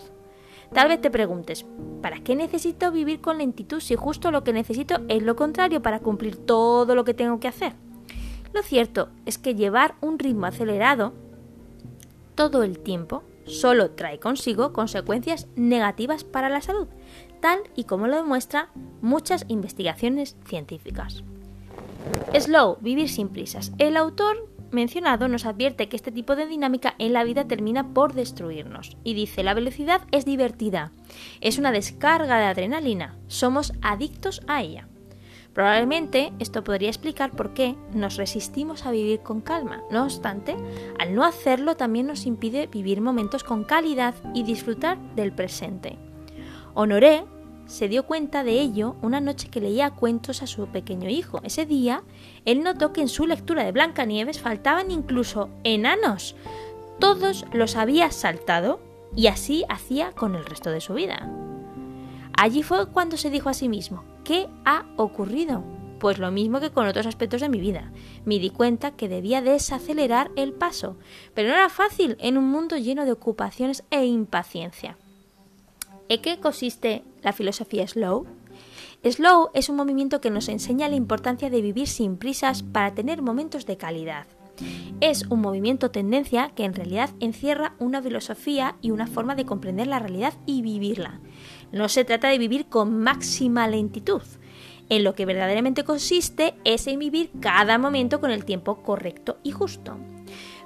Tal 0.73 0.89
vez 0.89 1.01
te 1.01 1.11
preguntes, 1.11 1.65
¿para 2.03 2.21
qué 2.21 2.37
necesito 2.37 2.93
vivir 2.93 3.21
con 3.21 3.39
lentitud 3.39 3.81
si 3.81 3.97
justo 3.97 4.31
lo 4.31 4.45
que 4.45 4.53
necesito 4.53 5.01
es 5.09 5.23
lo 5.23 5.35
contrario 5.35 5.81
para 5.81 6.01
cumplir 6.01 6.37
todo 6.37 6.95
lo 6.95 7.05
que 7.05 7.15
tengo 7.15 7.41
que 7.41 7.49
hacer? 7.49 7.73
Lo 8.53 8.63
cierto 8.63 9.09
es 9.25 9.39
que 9.39 9.55
llevar 9.55 9.95
un 10.01 10.19
ritmo 10.19 10.47
acelerado 10.47 11.15
todo 12.35 12.63
el 12.63 12.79
tiempo 12.79 13.25
solo 13.47 13.91
trae 13.93 14.21
consigo 14.21 14.73
consecuencias 14.73 15.49
negativas 15.57 16.25
para 16.25 16.49
la 16.49 16.61
salud. 16.61 16.87
Tal 17.41 17.61
y 17.75 17.85
como 17.85 18.07
lo 18.07 18.17
demuestran 18.17 18.67
muchas 19.01 19.45
investigaciones 19.49 20.37
científicas. 20.45 21.23
Slow, 22.39 22.79
vivir 22.81 23.09
sin 23.09 23.29
prisas. 23.29 23.73
El 23.79 23.97
autor 23.97 24.49
mencionado 24.71 25.29
nos 25.29 25.47
advierte 25.47 25.89
que 25.89 25.97
este 25.97 26.13
tipo 26.13 26.37
de 26.37 26.47
dinámica 26.47 26.95
en 26.99 27.13
la 27.13 27.25
vida 27.25 27.47
termina 27.47 27.95
por 27.95 28.13
destruirnos. 28.13 28.97
Y 29.05 29.15
dice, 29.15 29.43
la 29.43 29.55
velocidad 29.55 30.03
es 30.13 30.25
divertida, 30.25 30.93
es 31.41 31.59
una 31.59 31.73
descarga 31.73 32.39
de 32.39 32.47
adrenalina, 32.47 33.17
somos 33.29 33.73
adictos 33.83 34.43
a 34.47 34.63
ella. 34.63 34.89
Probablemente 35.55 36.33
esto 36.39 36.63
podría 36.63 36.89
explicar 36.89 37.33
por 37.33 37.53
qué 37.53 37.75
nos 37.93 38.17
resistimos 38.17 38.87
a 38.87 38.93
vivir 38.93 39.21
con 39.21 39.41
calma. 39.41 39.83
No 39.91 40.05
obstante, 40.05 40.55
al 41.01 41.15
no 41.15 41.25
hacerlo 41.25 41.77
también 41.77 42.07
nos 42.07 42.27
impide 42.27 42.69
vivir 42.69 43.01
momentos 43.01 43.43
con 43.43 43.65
calidad 43.65 44.15
y 44.35 44.45
disfrutar 44.45 44.99
del 45.17 45.33
presente. 45.33 45.99
Honoré 46.81 47.25
se 47.67 47.89
dio 47.89 48.07
cuenta 48.07 48.45
de 48.45 48.53
ello 48.61 48.95
una 49.03 49.21
noche 49.21 49.49
que 49.49 49.61
leía 49.61 49.91
cuentos 49.91 50.45
a 50.45 50.47
su 50.47 50.69
pequeño 50.69 51.09
hijo. 51.09 51.41
Ese 51.43 51.67
día, 51.67 52.05
él 52.45 52.63
notó 52.63 52.93
que 52.93 53.01
en 53.01 53.09
su 53.09 53.27
lectura 53.27 53.65
de 53.65 53.73
Blancanieves 53.73 54.39
faltaban 54.39 54.93
incluso 54.93 55.51
enanos. 55.65 56.37
Todos 57.01 57.47
los 57.53 57.75
había 57.75 58.13
saltado 58.13 58.79
y 59.17 59.27
así 59.27 59.65
hacía 59.69 60.13
con 60.13 60.37
el 60.37 60.47
resto 60.47 60.71
de 60.71 60.81
su 60.81 60.95
vida. 60.95 61.29
Allí 62.35 62.63
fue 62.63 62.87
cuando 62.87 63.17
se 63.17 63.31
dijo 63.31 63.49
a 63.49 63.55
sí 63.55 63.69
mismo, 63.69 64.05
¿qué 64.23 64.47
ha 64.65 64.87
ocurrido? 64.97 65.65
Pues 65.99 66.19
lo 66.19 66.31
mismo 66.31 66.61
que 66.61 66.71
con 66.71 66.87
otros 66.87 67.07
aspectos 67.07 67.41
de 67.41 67.49
mi 67.49 67.59
vida. 67.59 67.91
Me 68.25 68.39
di 68.39 68.51
cuenta 68.51 68.93
que 68.93 69.09
debía 69.09 69.43
desacelerar 69.43 70.31
el 70.37 70.53
paso, 70.53 70.97
pero 71.35 71.49
no 71.49 71.55
era 71.55 71.71
fácil 71.71 72.17
en 72.21 72.39
un 72.39 72.49
mundo 72.49 72.77
lleno 72.77 73.05
de 73.05 73.11
ocupaciones 73.11 73.83
e 73.91 74.05
impaciencia. 74.05 74.97
¿En 76.09 76.23
qué 76.23 76.41
consiste 76.41 77.03
la 77.23 77.35
filosofía 77.35 77.87
Slow? 77.87 78.27
Slow 79.05 79.51
es 79.53 79.69
un 79.69 79.77
movimiento 79.77 80.23
que 80.23 80.31
nos 80.31 80.49
enseña 80.49 80.89
la 80.89 80.97
importancia 80.97 81.51
de 81.51 81.61
vivir 81.61 81.87
sin 81.87 82.17
prisas 82.17 82.63
para 82.63 82.95
tener 82.95 83.21
momentos 83.21 83.67
de 83.67 83.77
calidad. 83.77 84.27
Es 85.01 85.27
un 85.27 85.41
movimiento 85.41 85.91
tendencia 85.91 86.51
que 86.57 86.65
en 86.65 86.75
realidad 86.75 87.11
encierra 87.21 87.75
una 87.79 88.03
filosofía 88.03 88.77
y 88.81 88.91
una 88.91 89.07
forma 89.07 89.35
de 89.35 89.45
comprender 89.45 89.87
la 89.87 89.99
realidad 89.99 90.33
y 90.47 90.63
vivirla. 90.63 91.21
No 91.73 91.91
se 91.91 92.05
trata 92.05 92.29
de 92.29 92.39
vivir 92.39 92.67
con 92.67 92.99
máxima 92.99 93.69
lentitud. 93.69 94.23
En 94.89 95.05
lo 95.05 95.15
que 95.15 95.27
verdaderamente 95.27 95.85
consiste 95.85 96.55
es 96.65 96.87
en 96.87 96.99
vivir 96.99 97.31
cada 97.41 97.77
momento 97.77 98.19
con 98.19 98.31
el 98.31 98.47
tiempo 98.47 98.83
correcto 98.83 99.37
y 99.43 99.53
justo. 99.53 99.99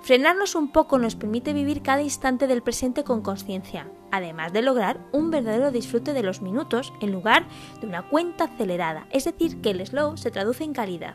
Frenarnos 0.03 0.57
un 0.57 0.73
poco 0.73 0.99
nos 0.99 1.15
permite 1.15 1.53
vivir 1.53 1.81
cada 1.81 2.03
instante 2.03 2.49
del 2.49 2.63
presente 2.63 3.05
con 3.05 3.23
conciencia, 3.23 3.89
además 4.11 4.53
de 4.53 4.61
lograr 4.61 4.99
un 5.13 5.31
verdadero 5.31 5.71
disfrute 5.71 6.13
de 6.13 6.25
los 6.25 6.43
minutos 6.43 6.93
en 7.01 7.13
lugar 7.13 7.47
de 7.81 7.87
una 7.87 8.09
cuenta 8.09 8.45
acelerada, 8.45 9.07
es 9.11 9.25
decir, 9.25 9.61
que 9.61 9.71
el 9.71 9.87
slow 9.87 10.17
se 10.17 10.33
traduce 10.33 10.65
en 10.65 10.73
calidad. 10.73 11.15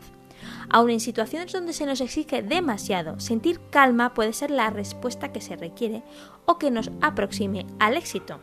Aun 0.70 0.88
en 0.88 1.00
situaciones 1.00 1.52
donde 1.52 1.74
se 1.74 1.84
nos 1.84 2.00
exige 2.00 2.42
demasiado, 2.42 3.20
sentir 3.20 3.60
calma 3.70 4.14
puede 4.14 4.32
ser 4.32 4.50
la 4.50 4.70
respuesta 4.70 5.32
que 5.32 5.42
se 5.42 5.56
requiere 5.56 6.02
o 6.46 6.58
que 6.58 6.70
nos 6.70 6.90
aproxime 7.02 7.66
al 7.78 7.94
éxito. 7.94 8.40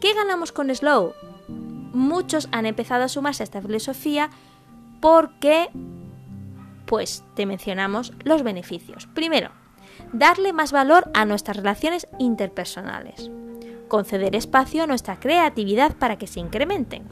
¿Qué 0.00 0.14
ganamos 0.14 0.52
con 0.52 0.72
slow? 0.72 1.12
Muchos 1.92 2.48
han 2.52 2.66
empezado 2.66 3.02
a 3.02 3.08
sumarse 3.08 3.42
a 3.42 3.44
esta 3.44 3.62
filosofía 3.62 4.30
porque 5.00 5.70
pues 6.86 7.24
te 7.34 7.46
mencionamos 7.46 8.12
los 8.24 8.42
beneficios. 8.42 9.06
Primero, 9.14 9.50
darle 10.12 10.52
más 10.52 10.72
valor 10.72 11.10
a 11.14 11.24
nuestras 11.24 11.56
relaciones 11.56 12.06
interpersonales. 12.18 13.30
Conceder 13.88 14.34
espacio 14.34 14.82
a 14.82 14.86
nuestra 14.86 15.20
creatividad 15.20 15.96
para 15.96 16.16
que 16.16 16.26
se 16.26 16.40
incremente. 16.40 17.02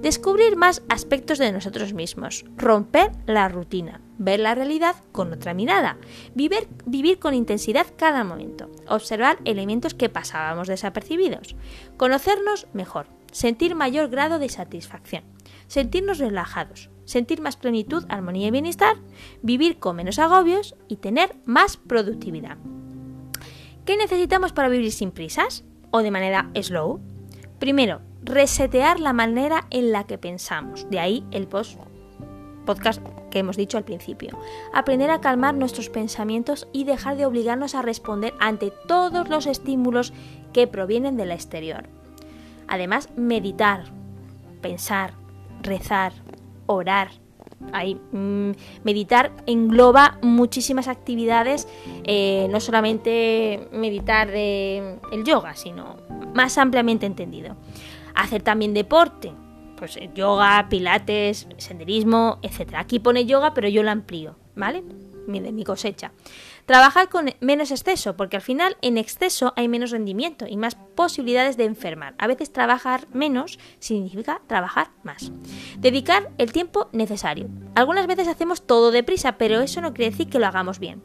Descubrir 0.00 0.56
más 0.56 0.82
aspectos 0.88 1.38
de 1.38 1.52
nosotros 1.52 1.92
mismos. 1.92 2.44
Romper 2.56 3.12
la 3.26 3.48
rutina. 3.48 4.00
Ver 4.18 4.40
la 4.40 4.54
realidad 4.54 4.96
con 5.12 5.32
otra 5.32 5.54
mirada. 5.54 5.98
Vivir, 6.34 6.66
vivir 6.86 7.18
con 7.18 7.34
intensidad 7.34 7.86
cada 7.96 8.24
momento. 8.24 8.70
Observar 8.88 9.38
elementos 9.44 9.94
que 9.94 10.08
pasábamos 10.08 10.66
desapercibidos. 10.66 11.56
Conocernos 11.96 12.66
mejor. 12.72 13.06
Sentir 13.30 13.74
mayor 13.74 14.08
grado 14.08 14.38
de 14.38 14.48
satisfacción. 14.48 15.24
Sentirnos 15.66 16.18
relajados 16.18 16.90
sentir 17.04 17.40
más 17.40 17.56
plenitud, 17.56 18.04
armonía 18.08 18.48
y 18.48 18.50
bienestar, 18.50 18.96
vivir 19.42 19.78
con 19.78 19.96
menos 19.96 20.18
agobios 20.18 20.74
y 20.88 20.96
tener 20.96 21.36
más 21.44 21.76
productividad. 21.76 22.58
¿Qué 23.84 23.96
necesitamos 23.96 24.52
para 24.52 24.68
vivir 24.68 24.92
sin 24.92 25.10
prisas 25.10 25.64
o 25.90 26.00
de 26.00 26.10
manera 26.10 26.50
slow? 26.60 27.00
Primero, 27.58 28.00
resetear 28.22 29.00
la 29.00 29.12
manera 29.12 29.66
en 29.70 29.92
la 29.92 30.04
que 30.04 30.18
pensamos. 30.18 30.88
De 30.90 30.98
ahí 30.98 31.24
el 31.30 31.46
post 31.46 31.78
podcast 32.64 33.02
que 33.30 33.40
hemos 33.40 33.56
dicho 33.56 33.76
al 33.76 33.84
principio. 33.84 34.38
Aprender 34.72 35.10
a 35.10 35.20
calmar 35.20 35.54
nuestros 35.54 35.90
pensamientos 35.90 36.68
y 36.72 36.84
dejar 36.84 37.16
de 37.16 37.26
obligarnos 37.26 37.74
a 37.74 37.82
responder 37.82 38.32
ante 38.40 38.72
todos 38.86 39.28
los 39.28 39.46
estímulos 39.46 40.12
que 40.52 40.66
provienen 40.66 41.16
del 41.16 41.30
exterior. 41.30 41.88
Además, 42.68 43.10
meditar, 43.16 43.84
pensar, 44.62 45.12
rezar, 45.60 46.12
orar. 46.66 47.10
Ahí, 47.72 47.94
mm, 48.12 48.50
meditar 48.84 49.32
engloba 49.46 50.18
muchísimas 50.22 50.88
actividades, 50.88 51.68
eh, 52.04 52.46
no 52.50 52.60
solamente 52.60 53.68
meditar 53.72 54.30
el 54.30 55.24
yoga, 55.24 55.54
sino 55.54 55.96
más 56.34 56.58
ampliamente 56.58 57.06
entendido. 57.06 57.56
Hacer 58.14 58.42
también 58.42 58.74
deporte, 58.74 59.32
pues 59.76 59.96
eh, 59.96 60.10
yoga, 60.14 60.66
pilates, 60.68 61.46
senderismo, 61.58 62.38
etc. 62.42 62.74
Aquí 62.76 62.98
pone 62.98 63.26
yoga, 63.26 63.54
pero 63.54 63.68
yo 63.68 63.82
lo 63.82 63.90
amplío, 63.90 64.36
¿vale? 64.54 64.82
De 65.26 65.52
mi 65.52 65.64
cosecha. 65.64 66.12
Trabajar 66.66 67.10
con 67.10 67.30
menos 67.40 67.70
exceso, 67.70 68.16
porque 68.16 68.36
al 68.36 68.42
final 68.42 68.78
en 68.80 68.96
exceso 68.96 69.52
hay 69.54 69.68
menos 69.68 69.90
rendimiento 69.90 70.46
y 70.48 70.56
más 70.56 70.76
posibilidades 70.76 71.58
de 71.58 71.64
enfermar. 71.64 72.14
A 72.16 72.26
veces 72.26 72.52
trabajar 72.52 73.06
menos 73.12 73.58
significa 73.80 74.40
trabajar 74.46 74.90
más. 75.02 75.30
Dedicar 75.78 76.30
el 76.38 76.52
tiempo 76.52 76.88
necesario. 76.92 77.48
Algunas 77.74 78.06
veces 78.06 78.28
hacemos 78.28 78.62
todo 78.62 78.92
deprisa, 78.92 79.36
pero 79.36 79.60
eso 79.60 79.82
no 79.82 79.92
quiere 79.92 80.10
decir 80.10 80.30
que 80.30 80.38
lo 80.38 80.46
hagamos 80.46 80.78
bien. 80.78 81.02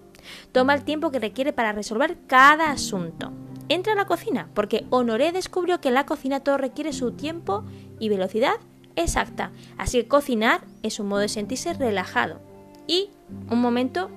Toma 0.54 0.76
el 0.76 0.84
tiempo 0.84 1.12
que 1.12 1.20
requiere 1.20 1.52
para 1.52 1.74
resolver 1.74 2.20
cada 2.28 2.72
asunto. 2.72 3.34
Entra 3.68 3.94
a 3.94 3.96
la 3.98 4.06
cocina, 4.06 4.50
porque 4.54 4.86
Honoré 4.90 5.34
descubrió 5.34 5.82
que 5.82 5.90
en 5.90 5.94
la 5.96 6.06
cocina 6.06 6.40
todo 6.40 6.58
requiere 6.58 6.94
su 6.94 7.12
tiempo 7.12 7.66
y 8.00 8.08
velocidad 8.08 8.56
exacta. 8.96 9.52
Así 9.78 10.02
que 10.02 10.08
cocinar 10.08 10.62
es 10.84 11.00
un 11.00 11.08
modo 11.08 11.20
de 11.20 11.30
sentirse 11.30 11.74
relajado 11.74 12.40
y 12.88 13.10
un 13.50 13.62
momento 13.62 14.10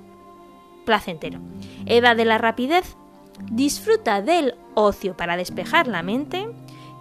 placentero. 0.83 1.39
Eva 1.85 2.15
de 2.15 2.25
la 2.25 2.37
rapidez 2.37 2.95
disfruta 3.51 4.21
del 4.21 4.55
ocio 4.75 5.15
para 5.15 5.37
despejar 5.37 5.87
la 5.87 6.03
mente. 6.03 6.47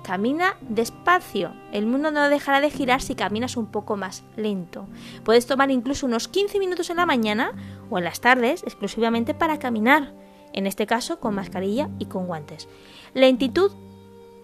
Camina 0.05 0.57
despacio. 0.61 1.53
El 1.73 1.87
mundo 1.87 2.11
no 2.11 2.29
dejará 2.29 2.61
de 2.61 2.71
girar 2.71 3.01
si 3.01 3.15
caminas 3.15 3.57
un 3.57 3.67
poco 3.67 3.97
más 3.97 4.25
lento. 4.37 4.87
Puedes 5.25 5.47
tomar 5.47 5.71
incluso 5.71 6.07
unos 6.07 6.27
15 6.27 6.59
minutos 6.59 6.91
en 6.91 6.97
la 6.97 7.07
mañana 7.07 7.53
o 7.89 7.99
en 7.99 8.05
las 8.05 8.21
tardes 8.21 8.65
exclusivamente 8.65 9.33
para 9.35 9.59
caminar. 9.59 10.13
En 10.53 10.67
este 10.67 10.87
caso 10.87 11.21
con 11.21 11.35
mascarilla 11.35 11.89
y 11.99 12.07
con 12.07 12.27
guantes. 12.27 12.69
Lentitud 13.15 13.73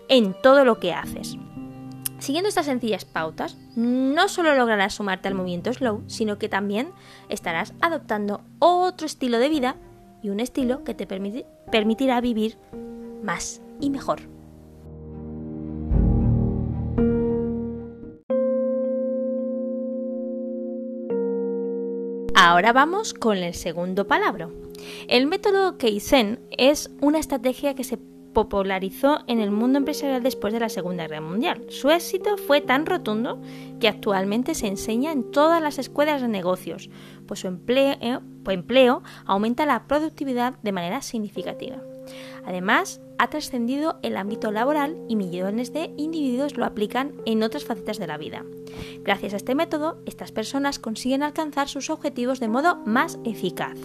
en 0.08 0.34
todo 0.40 0.64
lo 0.64 0.78
que 0.78 0.92
haces. 0.92 1.36
Siguiendo 2.18 2.48
estas 2.48 2.66
sencillas 2.66 3.04
pautas, 3.04 3.56
no 3.76 4.28
solo 4.28 4.54
lograrás 4.54 4.94
sumarte 4.94 5.28
al 5.28 5.34
movimiento 5.34 5.72
slow, 5.72 6.02
sino 6.08 6.38
que 6.38 6.48
también 6.48 6.90
estarás 7.28 7.74
adoptando 7.80 8.42
otro 8.58 9.06
estilo 9.06 9.38
de 9.38 9.48
vida 9.48 9.76
y 10.20 10.30
un 10.30 10.40
estilo 10.40 10.82
que 10.82 10.94
te 10.94 11.06
permitirá 11.06 12.20
vivir 12.20 12.58
más 13.22 13.62
y 13.80 13.90
mejor. 13.90 14.20
Ahora 22.34 22.72
vamos 22.72 23.14
con 23.14 23.36
el 23.36 23.54
segundo 23.54 24.06
palabra. 24.06 24.48
El 25.08 25.26
método 25.26 25.76
Keizen 25.76 26.40
es 26.56 26.90
una 27.00 27.18
estrategia 27.18 27.74
que 27.74 27.84
se 27.84 27.98
popularizó 28.32 29.20
en 29.26 29.40
el 29.40 29.50
mundo 29.50 29.78
empresarial 29.78 30.22
después 30.22 30.52
de 30.52 30.60
la 30.60 30.68
Segunda 30.68 31.06
Guerra 31.06 31.20
Mundial. 31.20 31.64
Su 31.68 31.90
éxito 31.90 32.36
fue 32.36 32.60
tan 32.60 32.86
rotundo 32.86 33.40
que 33.80 33.88
actualmente 33.88 34.54
se 34.54 34.66
enseña 34.66 35.12
en 35.12 35.30
todas 35.30 35.62
las 35.62 35.78
escuelas 35.78 36.22
de 36.22 36.28
negocios, 36.28 36.90
pues 37.26 37.40
su 37.40 37.48
empleo, 37.48 37.96
empleo 38.46 39.02
aumenta 39.24 39.66
la 39.66 39.86
productividad 39.86 40.54
de 40.62 40.72
manera 40.72 41.02
significativa. 41.02 41.78
Además, 42.46 43.00
ha 43.18 43.28
trascendido 43.28 43.98
el 44.02 44.16
ámbito 44.16 44.50
laboral 44.50 44.96
y 45.08 45.16
millones 45.16 45.72
de 45.72 45.92
individuos 45.96 46.56
lo 46.56 46.64
aplican 46.64 47.12
en 47.26 47.42
otras 47.42 47.64
facetas 47.64 47.98
de 47.98 48.06
la 48.06 48.16
vida. 48.16 48.44
Gracias 49.02 49.34
a 49.34 49.36
este 49.36 49.54
método, 49.54 49.98
estas 50.06 50.32
personas 50.32 50.78
consiguen 50.78 51.22
alcanzar 51.22 51.68
sus 51.68 51.90
objetivos 51.90 52.40
de 52.40 52.48
modo 52.48 52.76
más 52.86 53.18
eficaz. 53.24 53.76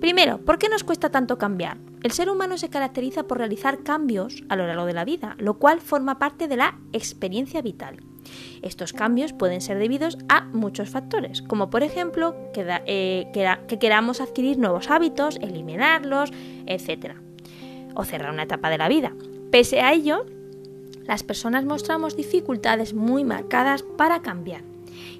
Primero, 0.00 0.38
¿por 0.38 0.58
qué 0.58 0.68
nos 0.68 0.84
cuesta 0.84 1.10
tanto 1.10 1.38
cambiar? 1.38 1.89
El 2.02 2.12
ser 2.12 2.30
humano 2.30 2.56
se 2.56 2.70
caracteriza 2.70 3.24
por 3.24 3.38
realizar 3.38 3.82
cambios 3.82 4.42
a 4.48 4.56
lo 4.56 4.66
largo 4.66 4.86
de 4.86 4.94
la 4.94 5.04
vida, 5.04 5.36
lo 5.38 5.58
cual 5.58 5.80
forma 5.80 6.18
parte 6.18 6.48
de 6.48 6.56
la 6.56 6.78
experiencia 6.92 7.60
vital. 7.60 7.98
Estos 8.62 8.92
cambios 8.92 9.32
pueden 9.32 9.60
ser 9.60 9.78
debidos 9.78 10.16
a 10.28 10.44
muchos 10.46 10.88
factores, 10.88 11.42
como 11.42 11.68
por 11.68 11.82
ejemplo 11.82 12.34
que, 12.54 12.64
eh, 12.86 13.30
que 13.68 13.78
queramos 13.78 14.20
adquirir 14.20 14.58
nuevos 14.58 14.90
hábitos, 14.90 15.36
eliminarlos, 15.36 16.30
etc. 16.66 17.16
O 17.94 18.04
cerrar 18.04 18.32
una 18.32 18.44
etapa 18.44 18.70
de 18.70 18.78
la 18.78 18.88
vida. 18.88 19.12
Pese 19.50 19.80
a 19.80 19.92
ello, 19.92 20.24
las 21.04 21.22
personas 21.22 21.64
mostramos 21.64 22.16
dificultades 22.16 22.94
muy 22.94 23.24
marcadas 23.24 23.82
para 23.82 24.22
cambiar. 24.22 24.62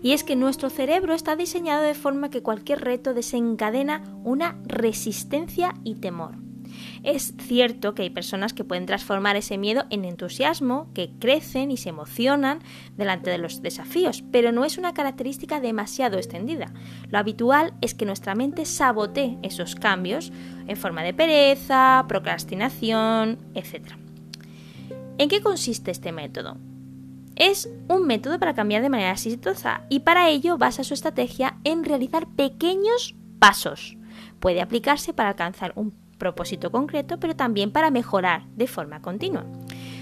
Y 0.03 0.13
es 0.13 0.25
que 0.25 0.37
nuestro 0.37 0.71
cerebro 0.71 1.13
está 1.13 1.37
diseñado 1.37 1.83
de 1.83 1.95
forma 1.95 2.31
que 2.31 2.43
cualquier 2.43 2.81
reto 2.81 3.13
desencadena 3.13 4.03
una 4.25 4.57
resistencia 4.65 5.75
y 5.85 5.97
temor. 5.97 6.50
Es 7.03 7.35
cierto 7.39 7.95
que 7.95 8.03
hay 8.03 8.11
personas 8.11 8.53
que 8.53 8.65
pueden 8.65 8.87
transformar 8.87 9.37
ese 9.37 9.59
miedo 9.59 9.85
en 9.91 10.05
entusiasmo, 10.05 10.89
que 10.95 11.11
crecen 11.19 11.71
y 11.71 11.77
se 11.77 11.89
emocionan 11.89 12.61
delante 12.97 13.31
de 13.31 13.39
los 13.39 13.63
desafíos, 13.63 14.23
pero 14.31 14.53
no 14.53 14.65
es 14.65 14.79
una 14.79 14.95
característica 14.95 15.61
demasiado 15.61 16.19
extendida. 16.19 16.73
Lo 17.09 17.19
habitual 17.19 17.75
es 17.81 17.95
que 17.95 18.07
nuestra 18.07 18.35
mente 18.35 18.65
sabotee 18.65 19.39
esos 19.43 19.75
cambios 19.75 20.33
en 20.67 20.77
forma 20.77 21.03
de 21.03 21.15
pereza, 21.15 22.05
procrastinación, 22.09 23.39
etc. 23.55 23.93
¿En 25.19 25.29
qué 25.29 25.41
consiste 25.41 25.91
este 25.91 26.13
método? 26.13 26.57
Es 27.37 27.71
un 27.89 28.07
método 28.07 28.39
para 28.39 28.55
cambiar 28.55 28.83
de 28.83 28.91
manera 28.91 29.13
exitosa 29.13 29.87
y 29.89 30.01
para 30.01 30.29
ello 30.29 30.59
basa 30.59 30.85
su 30.85 30.93
estrategia 30.93 31.59
en 31.65 31.85
realizar 31.85 32.29
pequeños 32.29 33.15
pasos. 33.39 33.97
Puede 34.41 34.61
aplicarse 34.61 35.13
para 35.13 35.31
alcanzar 35.31 35.73
un 35.75 35.91
propósito 36.21 36.71
concreto, 36.71 37.19
pero 37.19 37.35
también 37.35 37.73
para 37.73 37.91
mejorar 37.91 38.45
de 38.55 38.69
forma 38.69 39.03
continua. 39.03 39.45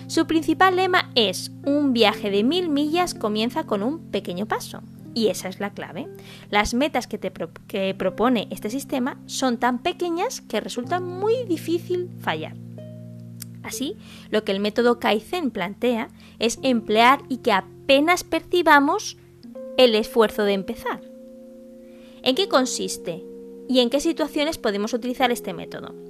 Su 0.09 0.27
principal 0.27 0.77
lema 0.77 1.11
es 1.15 1.51
un 1.65 1.95
viaje 1.95 2.31
de 2.31 2.45
mil 2.45 2.69
millas 2.69 3.15
comienza 3.15 3.65
con 3.65 3.83
un 3.83 4.11
pequeño 4.11 4.45
paso. 4.45 4.83
Y 5.15 5.29
esa 5.29 5.49
es 5.49 5.59
la 5.61 5.71
clave. 5.71 6.07
Las 6.51 6.75
metas 6.75 7.07
que, 7.07 7.19
te 7.19 7.33
que 7.67 7.95
propone 7.95 8.49
este 8.51 8.69
sistema 8.69 9.19
son 9.27 9.59
tan 9.59 9.83
pequeñas 9.83 10.43
que 10.43 10.61
resulta 10.61 11.01
muy 11.01 11.45
difícil 11.45 12.11
fallar. 12.21 12.55
Así, 13.63 13.97
lo 14.31 14.45
que 14.45 14.53
el 14.53 14.61
método 14.61 14.99
Kaizen 14.99 15.51
plantea 15.51 16.09
es 16.39 16.59
emplear 16.63 17.21
y 17.29 17.39
que 17.39 17.53
apenas 17.53 18.25
percibamos 18.25 19.17
el 19.77 19.95
esfuerzo 19.95 20.45
de 20.45 20.53
empezar. 20.53 21.01
¿En 22.23 22.35
qué 22.35 22.49
consiste? 22.49 23.25
¿Y 23.69 23.81
en 23.81 23.91
qué 23.91 24.01
situaciones 24.01 24.57
podemos 24.57 24.95
utilizar 24.95 25.31
este 25.31 25.53
método? 25.53 26.08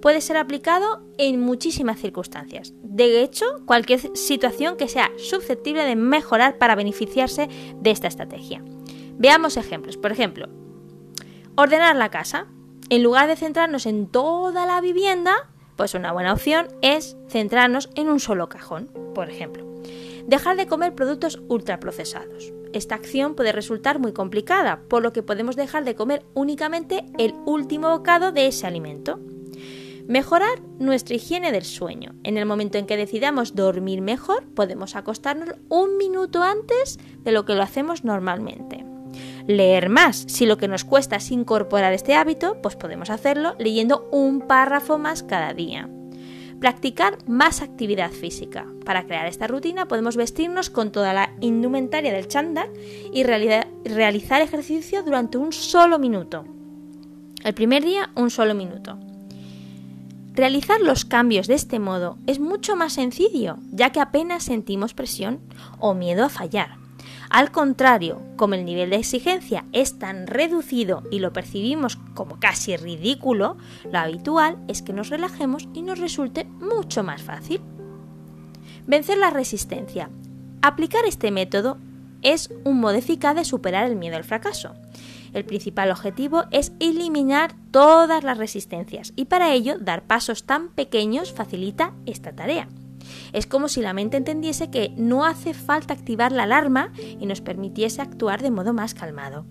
Puede 0.00 0.20
ser 0.20 0.36
aplicado 0.36 1.02
en 1.18 1.40
muchísimas 1.40 2.00
circunstancias. 2.00 2.72
De 2.82 3.22
hecho, 3.22 3.44
cualquier 3.66 4.16
situación 4.16 4.76
que 4.76 4.88
sea 4.88 5.10
susceptible 5.18 5.84
de 5.84 5.96
mejorar 5.96 6.58
para 6.58 6.74
beneficiarse 6.74 7.48
de 7.76 7.90
esta 7.90 8.08
estrategia. 8.08 8.62
Veamos 9.18 9.58
ejemplos. 9.58 9.98
Por 9.98 10.12
ejemplo, 10.12 10.48
ordenar 11.56 11.96
la 11.96 12.10
casa. 12.10 12.46
En 12.88 13.02
lugar 13.02 13.28
de 13.28 13.36
centrarnos 13.36 13.86
en 13.86 14.08
toda 14.08 14.66
la 14.66 14.80
vivienda, 14.80 15.48
pues 15.76 15.94
una 15.94 16.10
buena 16.12 16.32
opción 16.32 16.68
es 16.82 17.16
centrarnos 17.28 17.88
en 17.94 18.08
un 18.08 18.18
solo 18.18 18.48
cajón, 18.48 18.90
por 19.14 19.30
ejemplo. 19.30 19.64
Dejar 20.26 20.56
de 20.56 20.66
comer 20.66 20.94
productos 20.94 21.40
ultraprocesados. 21.48 22.52
Esta 22.72 22.94
acción 22.94 23.34
puede 23.34 23.52
resultar 23.52 23.98
muy 23.98 24.12
complicada, 24.12 24.80
por 24.88 25.02
lo 25.02 25.12
que 25.12 25.22
podemos 25.22 25.56
dejar 25.56 25.84
de 25.84 25.94
comer 25.94 26.24
únicamente 26.34 27.04
el 27.18 27.34
último 27.44 27.90
bocado 27.90 28.32
de 28.32 28.46
ese 28.46 28.66
alimento. 28.66 29.20
Mejorar 30.10 30.60
nuestra 30.80 31.14
higiene 31.14 31.52
del 31.52 31.62
sueño. 31.62 32.16
En 32.24 32.36
el 32.36 32.44
momento 32.44 32.78
en 32.78 32.86
que 32.86 32.96
decidamos 32.96 33.54
dormir 33.54 34.00
mejor, 34.00 34.44
podemos 34.54 34.96
acostarnos 34.96 35.54
un 35.68 35.98
minuto 35.98 36.42
antes 36.42 36.98
de 37.22 37.30
lo 37.30 37.44
que 37.44 37.54
lo 37.54 37.62
hacemos 37.62 38.02
normalmente 38.02 38.84
leer 39.46 39.88
más. 39.88 40.24
Si 40.26 40.46
lo 40.46 40.56
que 40.56 40.66
nos 40.66 40.84
cuesta 40.84 41.14
es 41.14 41.30
incorporar 41.30 41.92
este 41.92 42.14
hábito, 42.14 42.60
pues 42.60 42.74
podemos 42.74 43.08
hacerlo 43.08 43.54
leyendo 43.60 44.08
un 44.10 44.40
párrafo 44.48 44.98
más 44.98 45.22
cada 45.22 45.54
día. 45.54 45.88
Practicar 46.58 47.18
más 47.28 47.62
actividad 47.62 48.10
física. 48.10 48.66
Para 48.84 49.06
crear 49.06 49.28
esta 49.28 49.46
rutina 49.46 49.86
podemos 49.86 50.16
vestirnos 50.16 50.70
con 50.70 50.90
toda 50.90 51.12
la 51.12 51.36
indumentaria 51.40 52.12
del 52.12 52.26
chándal 52.26 52.68
y 53.12 53.22
realizar 53.22 54.42
ejercicio 54.42 55.04
durante 55.04 55.38
un 55.38 55.52
solo 55.52 56.00
minuto. 56.00 56.46
El 57.44 57.54
primer 57.54 57.84
día, 57.84 58.10
un 58.16 58.30
solo 58.30 58.56
minuto. 58.56 58.98
Realizar 60.34 60.80
los 60.80 61.04
cambios 61.04 61.48
de 61.48 61.54
este 61.54 61.80
modo 61.80 62.16
es 62.26 62.38
mucho 62.38 62.76
más 62.76 62.92
sencillo, 62.92 63.56
ya 63.72 63.90
que 63.90 64.00
apenas 64.00 64.44
sentimos 64.44 64.94
presión 64.94 65.40
o 65.78 65.94
miedo 65.94 66.24
a 66.24 66.28
fallar. 66.28 66.76
Al 67.30 67.50
contrario, 67.50 68.20
como 68.36 68.54
el 68.54 68.64
nivel 68.64 68.90
de 68.90 68.96
exigencia 68.96 69.64
es 69.72 69.98
tan 69.98 70.26
reducido 70.26 71.02
y 71.10 71.18
lo 71.18 71.32
percibimos 71.32 71.96
como 72.14 72.38
casi 72.38 72.76
ridículo, 72.76 73.56
lo 73.90 73.98
habitual 73.98 74.58
es 74.68 74.82
que 74.82 74.92
nos 74.92 75.10
relajemos 75.10 75.68
y 75.74 75.82
nos 75.82 75.98
resulte 75.98 76.44
mucho 76.44 77.02
más 77.02 77.22
fácil. 77.22 77.60
Vencer 78.86 79.18
la 79.18 79.30
resistencia. 79.30 80.10
Aplicar 80.62 81.04
este 81.06 81.30
método 81.30 81.78
es 82.22 82.50
un 82.64 82.80
modo 82.80 82.94
eficaz 82.94 83.34
de 83.34 83.44
superar 83.44 83.86
el 83.86 83.96
miedo 83.96 84.16
al 84.16 84.24
fracaso. 84.24 84.74
El 85.32 85.44
principal 85.44 85.90
objetivo 85.90 86.44
es 86.50 86.72
eliminar 86.80 87.54
todas 87.70 88.24
las 88.24 88.38
resistencias 88.38 89.12
y 89.16 89.26
para 89.26 89.52
ello 89.52 89.78
dar 89.78 90.02
pasos 90.02 90.44
tan 90.44 90.70
pequeños 90.70 91.32
facilita 91.32 91.92
esta 92.06 92.32
tarea. 92.32 92.68
Es 93.32 93.46
como 93.46 93.68
si 93.68 93.80
la 93.80 93.92
mente 93.92 94.16
entendiese 94.16 94.70
que 94.70 94.92
no 94.96 95.24
hace 95.24 95.54
falta 95.54 95.94
activar 95.94 96.32
la 96.32 96.44
alarma 96.44 96.92
y 96.98 97.26
nos 97.26 97.40
permitiese 97.40 98.02
actuar 98.02 98.42
de 98.42 98.50
modo 98.50 98.72
más 98.72 98.94
calmado. 98.94 99.46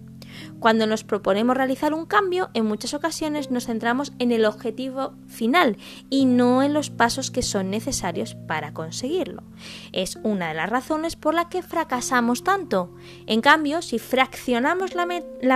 Cuando 0.60 0.88
nos 0.88 1.04
proponemos 1.04 1.56
realizar 1.56 1.94
un 1.94 2.06
cambio, 2.06 2.50
en 2.54 2.66
muchas 2.66 2.94
ocasiones 2.94 3.52
nos 3.52 3.66
centramos 3.66 4.14
en 4.20 4.32
el 4.32 4.46
objetivo 4.46 5.14
final 5.28 5.78
y 6.10 6.26
no 6.26 6.64
en 6.64 6.74
los 6.74 6.90
pasos 6.90 7.32
que 7.32 7.42
son 7.42 7.70
necesarios 7.70 8.36
para 8.36 8.74
conseguirlo. 8.74 9.44
Es 9.92 10.18
una 10.24 10.50
de 10.50 10.56
las 10.56 10.70
razones 10.70 11.16
por 11.16 11.34
la 11.34 11.50
que 11.50 11.62
fracasamos 11.62 12.44
tanto. 12.44 12.96
En 13.26 13.42
cambio, 13.42 13.82
si 13.82 14.00
fraccionamos 14.00 14.96
la, 14.96 15.06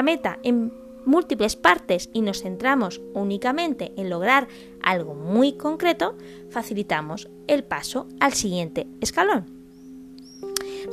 meta 0.04 0.40
en 0.44 0.74
múltiples 1.06 1.56
partes 1.56 2.10
y 2.14 2.22
nos 2.22 2.42
centramos 2.42 3.02
únicamente 3.14 3.94
en 3.98 4.10
lograr 4.10 4.48
algo 4.82 5.16
muy 5.16 5.58
concreto, 5.58 6.18
facilitamos 6.50 7.30
el 7.48 7.64
paso 7.64 8.08
al 8.20 8.34
siguiente 8.34 8.88
escalón. 9.02 9.63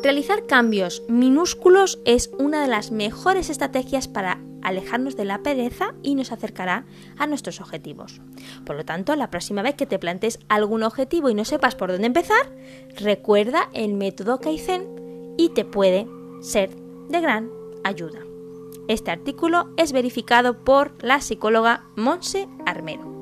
Realizar 0.02 0.46
cambios 0.46 1.02
minúsculos 1.08 2.00
es 2.06 2.30
una 2.38 2.62
de 2.62 2.68
las 2.68 2.90
mejores 2.90 3.50
estrategias 3.50 4.08
para 4.08 4.40
alejarnos 4.62 5.14
de 5.14 5.26
la 5.26 5.42
pereza 5.42 5.94
y 6.02 6.14
nos 6.14 6.32
acercará 6.32 6.86
a 7.18 7.26
nuestros 7.26 7.60
objetivos. 7.60 8.22
Por 8.64 8.76
lo 8.76 8.84
tanto, 8.86 9.14
la 9.14 9.30
próxima 9.30 9.60
vez 9.60 9.74
que 9.74 9.86
te 9.86 9.98
plantes 9.98 10.38
algún 10.48 10.84
objetivo 10.84 11.28
y 11.28 11.34
no 11.34 11.44
sepas 11.44 11.74
por 11.74 11.92
dónde 11.92 12.06
empezar, 12.06 12.50
recuerda 12.96 13.68
el 13.74 13.92
método 13.92 14.40
Kaizen 14.40 15.34
y 15.36 15.50
te 15.50 15.66
puede 15.66 16.06
ser 16.40 16.70
de 17.08 17.20
gran 17.20 17.50
ayuda. 17.84 18.20
Este 18.88 19.10
artículo 19.10 19.68
es 19.76 19.92
verificado 19.92 20.64
por 20.64 20.92
la 21.04 21.20
psicóloga 21.20 21.84
Monse 21.94 22.48
Armero. 22.64 23.19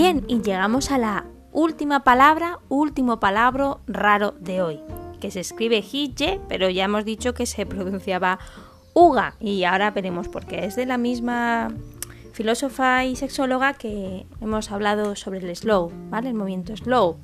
Bien, 0.00 0.24
y 0.28 0.40
llegamos 0.40 0.90
a 0.90 0.96
la 0.96 1.26
última 1.52 2.04
palabra, 2.04 2.58
último 2.70 3.20
palabra 3.20 3.76
raro 3.86 4.34
de 4.40 4.62
hoy, 4.62 4.80
que 5.20 5.30
se 5.30 5.40
escribe 5.40 5.84
hije, 5.92 6.40
pero 6.48 6.70
ya 6.70 6.84
hemos 6.84 7.04
dicho 7.04 7.34
que 7.34 7.44
se 7.44 7.66
pronunciaba 7.66 8.38
uga, 8.94 9.34
y 9.40 9.64
ahora 9.64 9.90
veremos 9.90 10.28
por 10.28 10.46
qué. 10.46 10.64
Es 10.64 10.74
de 10.76 10.86
la 10.86 10.96
misma 10.96 11.74
filósofa 12.32 13.04
y 13.04 13.14
sexóloga 13.14 13.74
que 13.74 14.24
hemos 14.40 14.72
hablado 14.72 15.16
sobre 15.16 15.40
el 15.40 15.54
slow, 15.54 15.92
¿vale? 16.08 16.30
El 16.30 16.34
movimiento 16.34 16.74
slow. 16.78 17.18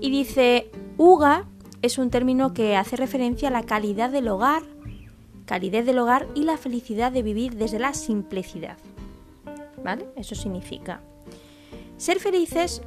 Y 0.00 0.10
dice, 0.10 0.68
Uga 0.96 1.44
es 1.80 1.96
un 1.96 2.10
término 2.10 2.52
que 2.52 2.76
hace 2.76 2.96
referencia 2.96 3.50
a 3.50 3.52
la 3.52 3.62
calidad 3.62 4.10
del 4.10 4.26
hogar, 4.26 4.64
calidez 5.46 5.86
del 5.86 6.00
hogar 6.00 6.26
y 6.34 6.42
la 6.42 6.56
felicidad 6.56 7.12
de 7.12 7.22
vivir 7.22 7.54
desde 7.54 7.78
la 7.78 7.94
simplicidad. 7.94 8.78
¿Vale? 9.84 10.06
Eso 10.16 10.34
significa 10.34 11.02
ser 12.00 12.18
felices 12.18 12.80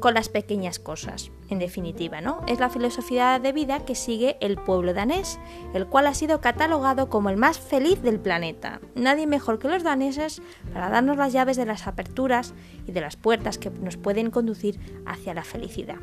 con 0.00 0.14
las 0.14 0.30
pequeñas 0.30 0.78
cosas, 0.78 1.30
en 1.50 1.58
definitiva, 1.58 2.22
¿no? 2.22 2.40
Es 2.48 2.58
la 2.58 2.70
filosofía 2.70 3.38
de 3.38 3.52
vida 3.52 3.84
que 3.84 3.94
sigue 3.94 4.38
el 4.40 4.56
pueblo 4.56 4.94
danés, 4.94 5.38
el 5.74 5.86
cual 5.86 6.06
ha 6.06 6.14
sido 6.14 6.40
catalogado 6.40 7.10
como 7.10 7.28
el 7.28 7.36
más 7.36 7.58
feliz 7.58 8.00
del 8.00 8.18
planeta. 8.18 8.80
Nadie 8.94 9.26
mejor 9.26 9.58
que 9.58 9.68
los 9.68 9.82
daneses 9.82 10.40
para 10.72 10.88
darnos 10.88 11.18
las 11.18 11.34
llaves 11.34 11.58
de 11.58 11.66
las 11.66 11.86
aperturas 11.86 12.54
y 12.86 12.92
de 12.92 13.02
las 13.02 13.16
puertas 13.16 13.58
que 13.58 13.68
nos 13.68 13.98
pueden 13.98 14.30
conducir 14.30 14.80
hacia 15.04 15.34
la 15.34 15.44
felicidad. 15.44 15.98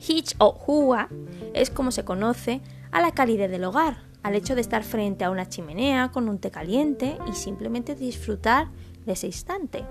Hitch 0.00 0.34
o 0.38 0.58
Hua 0.66 1.08
es 1.54 1.70
como 1.70 1.92
se 1.92 2.04
conoce 2.04 2.62
a 2.90 3.00
la 3.00 3.12
calidez 3.12 3.48
del 3.48 3.64
hogar, 3.64 3.98
al 4.24 4.34
hecho 4.34 4.56
de 4.56 4.60
estar 4.60 4.82
frente 4.82 5.24
a 5.24 5.30
una 5.30 5.48
chimenea 5.48 6.10
con 6.10 6.28
un 6.28 6.40
té 6.40 6.50
caliente 6.50 7.16
y 7.30 7.34
simplemente 7.34 7.94
disfrutar 7.94 8.68
de 9.08 9.14
ese 9.14 9.26
instante. 9.26 9.84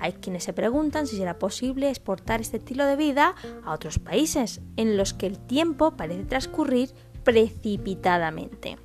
Hay 0.00 0.14
quienes 0.14 0.42
se 0.42 0.52
preguntan 0.52 1.06
si 1.06 1.16
será 1.16 1.38
posible 1.38 1.88
exportar 1.88 2.40
este 2.40 2.56
estilo 2.56 2.86
de 2.86 2.96
vida 2.96 3.36
a 3.64 3.72
otros 3.72 4.00
países 4.00 4.60
en 4.76 4.96
los 4.96 5.14
que 5.14 5.26
el 5.26 5.38
tiempo 5.38 5.92
parece 5.92 6.24
transcurrir 6.24 6.90
precipitadamente. 7.22 8.78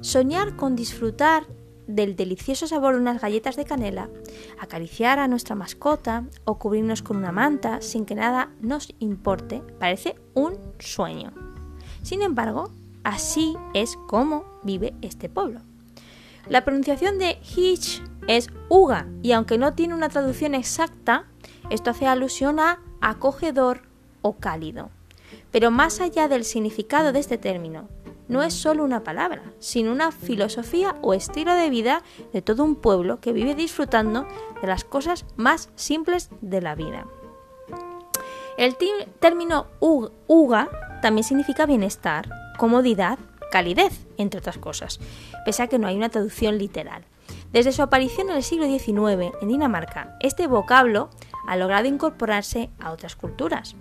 Soñar 0.00 0.54
con 0.54 0.76
disfrutar 0.76 1.46
del 1.86 2.16
delicioso 2.16 2.66
sabor 2.66 2.94
de 2.94 3.00
unas 3.00 3.20
galletas 3.20 3.56
de 3.56 3.64
canela, 3.64 4.10
acariciar 4.60 5.18
a 5.18 5.28
nuestra 5.28 5.54
mascota 5.54 6.24
o 6.44 6.58
cubrirnos 6.58 7.02
con 7.02 7.16
una 7.16 7.32
manta 7.32 7.80
sin 7.80 8.04
que 8.04 8.14
nada 8.14 8.50
nos 8.60 8.94
importe 8.98 9.62
parece 9.78 10.16
un 10.34 10.58
sueño. 10.78 11.32
Sin 12.02 12.22
embargo, 12.22 12.70
así 13.04 13.56
es 13.72 13.96
como 14.08 14.44
vive 14.62 14.94
este 15.00 15.28
pueblo. 15.28 15.60
La 16.48 16.64
pronunciación 16.64 17.18
de 17.18 17.38
Hitch 17.42 18.02
es 18.28 18.48
Uga 18.68 19.08
y 19.22 19.32
aunque 19.32 19.58
no 19.58 19.74
tiene 19.74 19.94
una 19.94 20.08
traducción 20.08 20.54
exacta, 20.54 21.26
esto 21.70 21.90
hace 21.90 22.06
alusión 22.06 22.60
a 22.60 22.80
acogedor 23.00 23.82
o 24.22 24.36
cálido. 24.36 24.90
Pero 25.50 25.70
más 25.70 26.00
allá 26.00 26.28
del 26.28 26.44
significado 26.44 27.12
de 27.12 27.18
este 27.18 27.36
término, 27.36 27.88
no 28.28 28.42
es 28.42 28.54
solo 28.54 28.84
una 28.84 29.02
palabra, 29.02 29.42
sino 29.58 29.90
una 29.90 30.12
filosofía 30.12 30.96
o 31.02 31.14
estilo 31.14 31.52
de 31.54 31.70
vida 31.70 32.02
de 32.32 32.42
todo 32.42 32.62
un 32.64 32.76
pueblo 32.76 33.20
que 33.20 33.32
vive 33.32 33.54
disfrutando 33.54 34.26
de 34.60 34.66
las 34.68 34.84
cosas 34.84 35.24
más 35.36 35.70
simples 35.74 36.30
de 36.40 36.60
la 36.60 36.74
vida. 36.74 37.06
El 38.56 38.76
término 39.20 39.66
uga 39.80 40.68
también 41.02 41.24
significa 41.24 41.66
bienestar, 41.66 42.28
comodidad, 42.56 43.18
calidez, 43.50 44.06
entre 44.16 44.38
otras 44.38 44.58
cosas, 44.58 45.00
pese 45.44 45.62
a 45.62 45.66
que 45.68 45.78
no 45.78 45.86
hay 45.86 45.96
una 45.96 46.08
traducción 46.08 46.58
literal. 46.58 47.04
Desde 47.52 47.72
su 47.72 47.82
aparición 47.82 48.30
en 48.30 48.36
el 48.36 48.42
siglo 48.42 48.66
XIX 48.66 49.34
en 49.40 49.48
Dinamarca, 49.48 50.16
este 50.20 50.46
vocablo 50.46 51.10
ha 51.46 51.56
logrado 51.56 51.86
incorporarse 51.86 52.70
a 52.78 52.90
otras 52.90 53.16
culturas. 53.16 53.76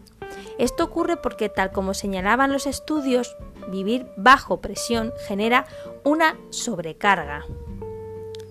Esto 0.58 0.86
ocurre 0.86 1.18
porque, 1.18 1.50
tal 1.50 1.72
como 1.72 1.94
señalaban 1.94 2.52
los 2.52 2.68
estudios 2.68 3.36
vivir 3.70 4.08
bajo 4.18 4.62
presión 4.62 5.12
genera 5.28 5.66
una 6.04 6.38
sobrecarga 6.50 7.46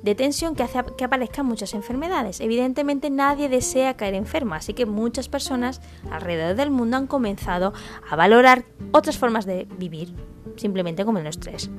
de 0.02 0.14
tensión 0.14 0.54
que 0.54 0.62
hace 0.62 0.80
que 0.98 1.04
aparezcan 1.04 1.46
muchas 1.46 1.72
enfermedades. 1.72 2.40
Evidentemente 2.40 3.08
nadie 3.08 3.48
desea 3.48 3.96
caer 3.96 4.12
enfermo, 4.14 4.54
así 4.54 4.74
que 4.74 4.84
muchas 4.84 5.30
personas 5.30 5.80
alrededor 6.10 6.56
del 6.56 6.70
mundo 6.70 6.98
han 6.98 7.06
comenzado 7.06 7.72
a 8.10 8.14
valorar 8.14 8.66
otras 8.92 9.16
formas 9.16 9.46
de 9.46 9.66
vivir, 9.78 10.14
simplemente 10.56 11.04
como 11.04 11.18
el 11.18 11.26
estrés. 11.26 11.70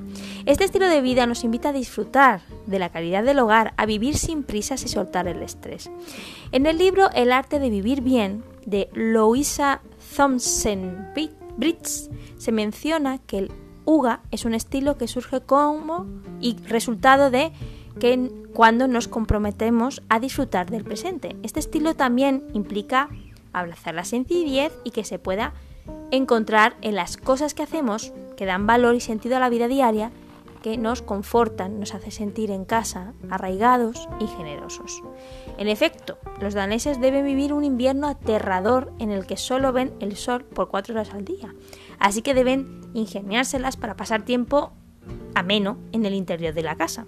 Este 0.46 0.64
estilo 0.64 0.88
de 0.88 1.02
vida 1.02 1.26
nos 1.26 1.44
invita 1.44 1.70
a 1.70 1.74
disfrutar 1.74 2.42
de 2.66 2.80
la 2.80 2.90
calidad 2.90 3.24
del 3.24 3.40
hogar, 3.40 3.74
a 3.78 3.86
vivir 3.86 4.18
sin 4.18 4.44
prisas 4.44 4.84
y 4.84 4.88
soltar 4.88 5.28
el 5.28 5.42
estrés. 5.42 5.90
En 6.52 6.66
el 6.66 6.78
libro 6.78 7.10
El 7.14 7.32
arte 7.32 7.60
de 7.60 7.70
vivir 7.70 8.02
bien 8.02 8.44
de 8.66 8.90
Louisa 8.94 9.82
Thompson 10.16 11.08
Brits 11.58 12.10
se 12.38 12.52
menciona 12.52 13.20
que 13.20 13.38
el 13.38 13.52
UGA 13.86 14.22
es 14.32 14.46
un 14.46 14.54
estilo 14.54 14.98
que 14.98 15.08
surge 15.08 15.42
como 15.42 16.06
y 16.42 16.58
resultado 16.68 17.30
de 17.30 17.52
que 18.00 18.32
cuando 18.54 18.88
nos 18.88 19.08
comprometemos 19.08 20.02
a 20.10 20.20
disfrutar 20.20 20.70
del 20.70 20.84
presente. 20.84 21.36
Este 21.44 21.60
estilo 21.60 21.96
también 21.96 22.44
implica 22.54 23.10
abrazar 23.54 23.96
la 23.96 24.04
sencillez 24.04 24.74
y 24.84 24.92
que 24.92 25.06
se 25.06 25.20
pueda 25.20 25.54
encontrar 26.12 26.76
en 26.82 26.96
las 26.96 27.18
cosas 27.18 27.54
que 27.54 27.64
hacemos 27.64 28.14
que 28.38 28.46
dan 28.46 28.68
valor 28.68 28.96
y 28.96 29.00
sentido 29.00 29.38
a 29.38 29.40
la 29.40 29.50
vida 29.50 29.68
diaria, 29.68 30.12
que 30.62 30.78
nos 30.78 31.04
confortan, 31.04 31.80
nos 31.80 31.94
hace 31.94 32.10
sentir 32.10 32.50
en 32.50 32.66
casa, 32.66 33.14
arraigados 33.30 34.10
y 34.20 34.26
generosos. 34.26 35.04
En 35.60 35.68
efecto, 35.68 36.18
los 36.42 36.56
daneses 36.56 37.00
deben 37.00 37.24
vivir 37.24 37.54
un 37.54 37.64
invierno 37.64 38.08
aterrador 38.08 38.92
en 38.98 39.12
el 39.12 39.28
que 39.28 39.38
solo 39.38 39.72
ven 39.74 39.94
el 40.00 40.16
sol 40.16 40.44
por 40.44 40.70
cuatro 40.70 40.96
horas 40.96 41.14
al 41.14 41.24
día, 41.24 41.54
así 42.00 42.24
que 42.24 42.34
deben 42.34 42.82
ingeniárselas 42.96 43.78
para 43.78 43.96
pasar 43.96 44.26
tiempo 44.26 44.72
ameno 45.36 45.78
en 45.92 46.04
el 46.06 46.16
interior 46.16 46.54
de 46.54 46.64
la 46.64 46.76
casa. 46.76 47.06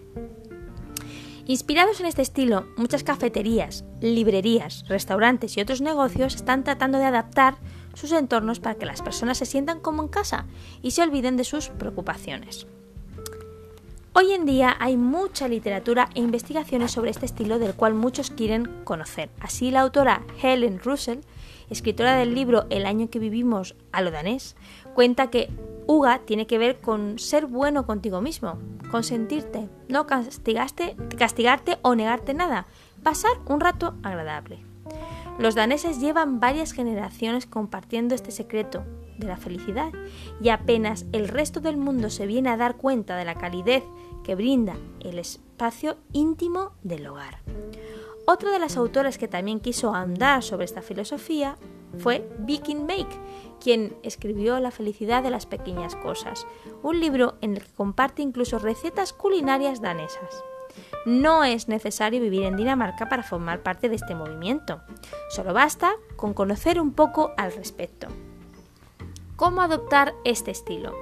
Inspirados 1.47 1.99
en 2.01 2.05
este 2.05 2.21
estilo, 2.21 2.67
muchas 2.75 3.03
cafeterías, 3.03 3.85
librerías, 4.01 4.83
restaurantes 4.87 5.57
y 5.57 5.61
otros 5.61 5.81
negocios 5.81 6.35
están 6.35 6.63
tratando 6.63 6.97
de 6.99 7.05
adaptar 7.05 7.55
sus 7.97 8.11
entornos 8.11 8.59
para 8.59 8.75
que 8.75 8.85
las 8.85 9.01
personas 9.01 9.39
se 9.39 9.47
sientan 9.47 9.79
como 9.79 10.03
en 10.03 10.07
casa 10.07 10.45
y 10.83 10.91
se 10.91 11.01
olviden 11.01 11.35
de 11.35 11.43
sus 11.43 11.69
preocupaciones. 11.69 12.67
Hoy 14.13 14.33
en 14.33 14.45
día 14.45 14.75
hay 14.79 14.97
mucha 14.97 15.47
literatura 15.47 16.09
e 16.13 16.19
investigaciones 16.19 16.91
sobre 16.91 17.09
este 17.09 17.25
estilo 17.25 17.57
del 17.57 17.73
cual 17.73 17.95
muchos 17.95 18.29
quieren 18.29 18.83
conocer. 18.83 19.29
Así 19.39 19.71
la 19.71 19.81
autora 19.81 20.21
Helen 20.41 20.79
Russell, 20.79 21.19
escritora 21.71 22.15
del 22.15 22.35
libro 22.35 22.67
El 22.69 22.85
año 22.85 23.09
que 23.09 23.19
vivimos 23.19 23.75
a 23.91 24.01
lo 24.01 24.11
danés, 24.11 24.55
cuenta 24.93 25.31
que 25.31 25.49
Uga 25.87 26.19
tiene 26.19 26.45
que 26.45 26.59
ver 26.59 26.79
con 26.79 27.17
ser 27.17 27.47
bueno 27.47 27.87
contigo 27.87 28.21
mismo, 28.21 28.59
consentirte, 28.91 29.69
no 29.87 30.05
castigarte, 30.05 30.95
castigarte 31.17 31.79
o 31.81 31.95
negarte 31.95 32.35
nada, 32.35 32.67
pasar 33.01 33.31
un 33.47 33.59
rato 33.59 33.95
agradable. 34.03 34.66
Los 35.39 35.53
daneses 35.53 35.99
llevan 35.99 36.39
varias 36.39 36.71
generaciones 36.71 37.45
compartiendo 37.45 38.15
este 38.15 38.31
secreto 38.31 38.83
de 39.17 39.27
la 39.27 39.37
felicidad 39.37 39.91
y 40.41 40.49
apenas 40.49 41.05
el 41.11 41.27
resto 41.27 41.59
del 41.59 41.77
mundo 41.77 42.09
se 42.09 42.25
viene 42.25 42.49
a 42.49 42.57
dar 42.57 42.77
cuenta 42.77 43.15
de 43.15 43.25
la 43.25 43.35
calidez 43.35 43.83
que 44.23 44.35
brinda 44.35 44.75
el 44.99 45.19
espacio 45.19 45.97
íntimo 46.11 46.71
del 46.83 47.07
hogar. 47.07 47.39
Otra 48.25 48.51
de 48.51 48.59
las 48.59 48.77
autoras 48.77 49.17
que 49.17 49.27
también 49.27 49.59
quiso 49.59 49.93
andar 49.93 50.43
sobre 50.43 50.65
esta 50.65 50.81
filosofía 50.81 51.57
fue 51.97 52.27
Viking 52.39 52.85
Make, 52.85 53.15
quien 53.61 53.95
escribió 54.03 54.59
La 54.59 54.71
felicidad 54.71 55.23
de 55.23 55.29
las 55.29 55.45
pequeñas 55.45 55.95
cosas, 55.95 56.45
un 56.83 56.99
libro 56.99 57.35
en 57.41 57.55
el 57.55 57.63
que 57.63 57.73
comparte 57.73 58.21
incluso 58.21 58.59
recetas 58.59 59.13
culinarias 59.13 59.81
danesas. 59.81 60.43
No 61.05 61.43
es 61.43 61.67
necesario 61.67 62.21
vivir 62.21 62.43
en 62.43 62.57
Dinamarca 62.57 63.09
para 63.09 63.23
formar 63.23 63.61
parte 63.61 63.89
de 63.89 63.95
este 63.95 64.15
movimiento, 64.15 64.81
solo 65.29 65.53
basta 65.53 65.93
con 66.15 66.33
conocer 66.33 66.79
un 66.79 66.93
poco 66.93 67.31
al 67.37 67.53
respecto. 67.53 68.07
¿Cómo 69.35 69.61
adoptar 69.61 70.15
este 70.25 70.51
estilo? 70.51 70.93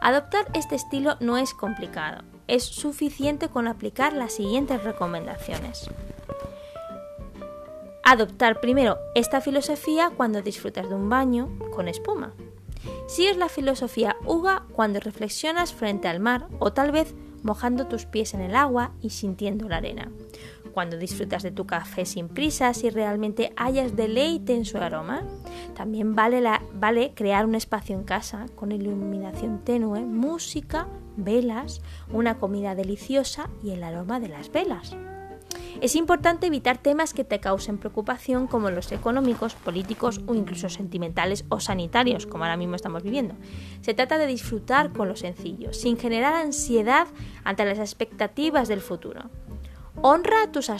Adoptar 0.00 0.46
este 0.52 0.74
estilo 0.74 1.16
no 1.20 1.38
es 1.38 1.54
complicado, 1.54 2.22
es 2.46 2.62
suficiente 2.62 3.48
con 3.48 3.68
aplicar 3.68 4.12
las 4.12 4.34
siguientes 4.34 4.84
recomendaciones. 4.84 5.88
Adoptar 8.02 8.60
primero 8.60 8.98
esta 9.14 9.40
filosofía 9.40 10.10
cuando 10.14 10.42
disfrutas 10.42 10.90
de 10.90 10.94
un 10.94 11.08
baño 11.08 11.48
con 11.74 11.88
espuma. 11.88 12.34
Si 13.06 13.26
es 13.26 13.38
la 13.38 13.48
filosofía 13.48 14.16
Uga 14.26 14.64
cuando 14.72 15.00
reflexionas 15.00 15.72
frente 15.72 16.06
al 16.06 16.20
mar 16.20 16.48
o 16.58 16.72
tal 16.74 16.92
vez 16.92 17.14
mojando 17.44 17.86
tus 17.86 18.06
pies 18.06 18.34
en 18.34 18.40
el 18.40 18.56
agua 18.56 18.90
y 19.00 19.10
sintiendo 19.10 19.68
la 19.68 19.76
arena. 19.76 20.10
Cuando 20.72 20.98
disfrutas 20.98 21.44
de 21.44 21.52
tu 21.52 21.66
café 21.66 22.04
sin 22.04 22.28
prisas 22.28 22.82
y 22.82 22.90
realmente 22.90 23.52
hayas 23.56 23.94
deleite 23.94 24.56
en 24.56 24.64
su 24.64 24.78
aroma. 24.78 25.22
También 25.76 26.16
vale, 26.16 26.42
vale 26.72 27.12
crear 27.14 27.46
un 27.46 27.54
espacio 27.54 27.94
en 27.94 28.02
casa 28.02 28.46
con 28.56 28.72
iluminación 28.72 29.60
tenue, 29.62 30.00
música, 30.00 30.88
velas, 31.16 31.80
una 32.12 32.38
comida 32.38 32.74
deliciosa 32.74 33.48
y 33.62 33.70
el 33.70 33.84
aroma 33.84 34.18
de 34.18 34.28
las 34.28 34.50
velas. 34.50 34.96
Es 35.80 35.96
importante 35.96 36.46
evitar 36.46 36.78
temas 36.78 37.12
que 37.12 37.24
te 37.24 37.40
causen 37.40 37.78
preocupación 37.78 38.46
como 38.46 38.70
los 38.70 38.92
económicos, 38.92 39.54
políticos 39.54 40.20
o 40.26 40.34
incluso 40.34 40.68
sentimentales 40.68 41.44
o 41.48 41.60
sanitarios, 41.60 42.26
como 42.26 42.44
ahora 42.44 42.56
mismo 42.56 42.76
estamos 42.76 43.02
viviendo. 43.02 43.34
Se 43.82 43.94
trata 43.94 44.18
de 44.18 44.26
disfrutar 44.26 44.92
con 44.92 45.08
lo 45.08 45.16
sencillo, 45.16 45.72
sin 45.72 45.98
generar 45.98 46.34
ansiedad 46.34 47.08
ante 47.42 47.64
las 47.64 47.78
expectativas 47.78 48.68
del 48.68 48.80
futuro. 48.80 49.30
Honra 50.02 50.42
a 50.42 50.52
tus 50.52 50.70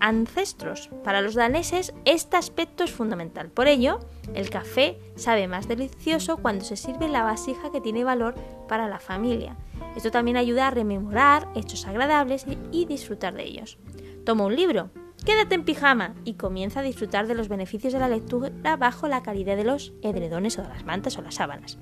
ancestros. 0.00 0.90
Para 1.04 1.20
los 1.20 1.34
daneses 1.34 1.94
este 2.04 2.36
aspecto 2.36 2.84
es 2.84 2.90
fundamental. 2.90 3.48
Por 3.48 3.68
ello, 3.68 4.00
el 4.34 4.50
café 4.50 4.98
sabe 5.14 5.46
más 5.46 5.68
delicioso 5.68 6.38
cuando 6.38 6.64
se 6.64 6.76
sirve 6.76 7.08
la 7.08 7.22
vasija 7.22 7.70
que 7.70 7.80
tiene 7.80 8.04
valor 8.04 8.34
para 8.68 8.88
la 8.88 8.98
familia. 8.98 9.56
Esto 9.96 10.10
también 10.10 10.36
ayuda 10.36 10.66
a 10.66 10.70
rememorar 10.70 11.48
hechos 11.54 11.86
agradables 11.86 12.46
y 12.72 12.84
disfrutar 12.86 13.34
de 13.34 13.44
ellos. 13.44 13.78
Toma 14.24 14.46
un 14.46 14.56
libro, 14.56 14.90
quédate 15.26 15.54
en 15.54 15.64
pijama 15.64 16.14
y 16.24 16.34
comienza 16.34 16.80
a 16.80 16.82
disfrutar 16.82 17.26
de 17.26 17.34
los 17.34 17.48
beneficios 17.48 17.92
de 17.92 17.98
la 17.98 18.08
lectura 18.08 18.50
bajo 18.78 19.06
la 19.06 19.22
calidad 19.22 19.56
de 19.56 19.64
los 19.64 19.92
edredones 20.00 20.58
o 20.58 20.62
de 20.62 20.68
las 20.68 20.84
mantas 20.84 21.18
o 21.18 21.22
las 21.22 21.34
sábanas. 21.34 21.78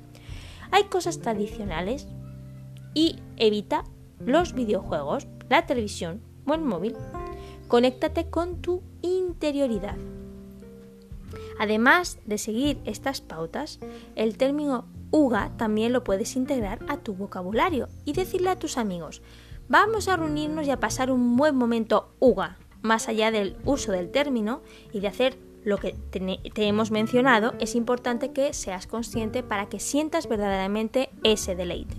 Hay 0.73 0.85
cosas 0.85 1.21
tradicionales 1.21 2.09
y 2.95 3.21
evita 3.37 3.85
los 4.19 4.55
videojuegos, 4.55 5.29
la 5.49 5.67
televisión 5.67 6.21
o 6.45 6.55
el 6.55 6.63
móvil. 6.63 6.97
Conéctate 7.69 8.29
con 8.29 8.61
tu 8.61 8.83
interioridad. 9.03 9.97
Además 11.61 12.19
de 12.27 12.39
seguir 12.39 12.81
estas 12.85 13.21
pautas, 13.21 13.79
el 14.17 14.37
término 14.37 14.87
UGA 15.13 15.53
también 15.57 15.93
lo 15.93 16.03
puedes 16.03 16.35
integrar 16.35 16.81
a 16.89 16.97
tu 16.97 17.15
vocabulario 17.15 17.89
y 18.05 18.15
decirle 18.15 18.51
a 18.51 18.59
tus 18.59 18.79
amigos, 18.79 19.23
vamos 19.69 20.09
a 20.09 20.17
reunirnos 20.17 20.67
y 20.67 20.71
a 20.71 20.81
pasar 20.81 21.11
un 21.11 21.37
buen 21.37 21.57
momento 21.57 22.15
UGA, 22.19 22.59
más 22.83 23.09
allá 23.09 23.31
del 23.31 23.57
uso 23.65 23.93
del 23.93 24.11
término 24.11 24.63
y 24.93 25.01
de 25.01 25.09
hacer 25.09 25.39
lo 25.65 25.79
que 25.79 25.93
te, 25.93 26.67
hemos 26.67 26.91
mencionado, 26.91 27.55
es 27.61 27.75
importante 27.75 28.33
que 28.33 28.53
seas 28.53 28.87
consciente 28.87 29.43
para 29.43 29.69
que 29.69 29.79
sientas 29.79 30.29
verdaderamente 30.29 31.11
ese 31.23 31.55
deleite. 31.55 31.97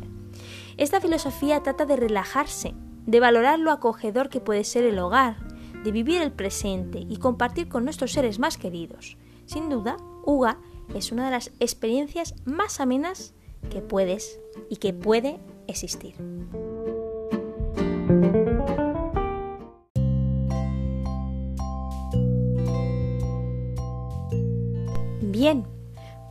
Esta 0.77 0.99
filosofía 0.99 1.63
trata 1.63 1.85
de 1.85 1.95
relajarse, 1.95 2.73
de 3.05 3.19
valorar 3.19 3.59
lo 3.59 3.71
acogedor 3.71 4.29
que 4.29 4.41
puede 4.41 4.63
ser 4.63 4.83
el 4.83 4.99
hogar, 4.99 5.37
de 5.83 5.91
vivir 5.91 6.21
el 6.21 6.31
presente 6.31 7.05
y 7.07 7.17
compartir 7.17 7.69
con 7.69 7.85
nuestros 7.85 8.11
seres 8.11 8.39
más 8.39 8.57
queridos. 8.57 9.17
Sin 9.45 9.69
duda, 9.69 9.97
UGA 10.25 10.57
es 10.93 11.11
una 11.11 11.25
de 11.25 11.31
las 11.31 11.51
experiencias 11.59 12.35
más 12.45 12.79
amenas 12.79 13.33
que 13.69 13.81
puedes 13.81 14.39
y 14.69 14.77
que 14.77 14.93
puede 14.93 15.39
existir. 15.67 16.15
Bien, 25.21 25.65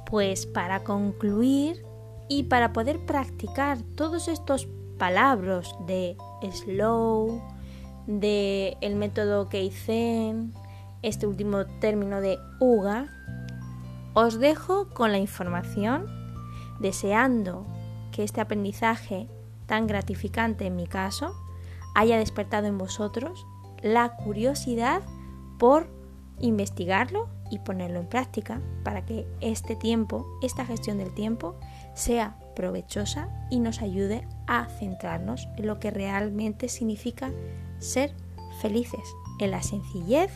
pues 0.06 0.46
para 0.46 0.84
concluir 0.84 1.84
y 2.28 2.44
para 2.44 2.72
poder 2.72 3.04
practicar 3.04 3.78
todos 3.96 4.28
estos 4.28 4.68
palabras 4.96 5.74
de 5.86 6.16
slow, 6.52 7.42
de 8.06 8.76
el 8.80 8.94
método 8.94 9.48
Keizen, 9.48 10.54
este 11.02 11.26
último 11.26 11.66
término 11.80 12.20
de 12.20 12.38
UGA, 12.60 13.08
os 14.14 14.38
dejo 14.38 14.88
con 14.90 15.10
la 15.10 15.18
información, 15.18 16.06
deseando 16.78 17.66
que 18.12 18.22
este 18.22 18.40
aprendizaje 18.40 19.28
tan 19.66 19.86
gratificante 19.86 20.66
en 20.66 20.76
mi 20.76 20.86
caso 20.86 21.41
haya 21.94 22.18
despertado 22.18 22.66
en 22.66 22.78
vosotros 22.78 23.46
la 23.82 24.16
curiosidad 24.16 25.02
por 25.58 25.88
investigarlo 26.38 27.28
y 27.50 27.58
ponerlo 27.58 28.00
en 28.00 28.08
práctica 28.08 28.60
para 28.82 29.04
que 29.04 29.26
este 29.40 29.76
tiempo, 29.76 30.26
esta 30.42 30.64
gestión 30.64 30.98
del 30.98 31.12
tiempo, 31.14 31.54
sea 31.94 32.36
provechosa 32.56 33.28
y 33.50 33.60
nos 33.60 33.82
ayude 33.82 34.26
a 34.46 34.66
centrarnos 34.66 35.48
en 35.56 35.66
lo 35.66 35.78
que 35.78 35.90
realmente 35.90 36.68
significa 36.68 37.30
ser 37.78 38.14
felices, 38.60 39.02
en 39.38 39.50
la 39.50 39.62
sencillez 39.62 40.32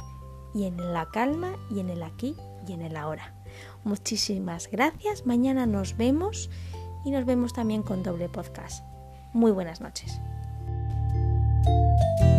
y 0.55 0.65
en 0.65 0.93
la 0.93 1.07
calma 1.07 1.53
y 1.71 1.81
en 1.81 1.91
el 1.91 2.03
aquí 2.03 2.37
y 2.67 2.73
en 2.73 2.83
el 2.83 2.97
ahora. 2.97 3.35
Muchísimas 3.85 4.71
gracias, 4.71 5.27
mañana 5.27 5.67
nos 5.67 5.97
vemos 5.97 6.51
y 7.05 7.11
nos 7.11 7.25
vemos 7.25 7.53
también 7.53 7.83
con 7.83 8.03
doble 8.03 8.29
podcast. 8.29 8.85
Muy 9.33 9.53
buenas 9.53 9.81
noches. 9.81 10.21
Música 11.67 12.36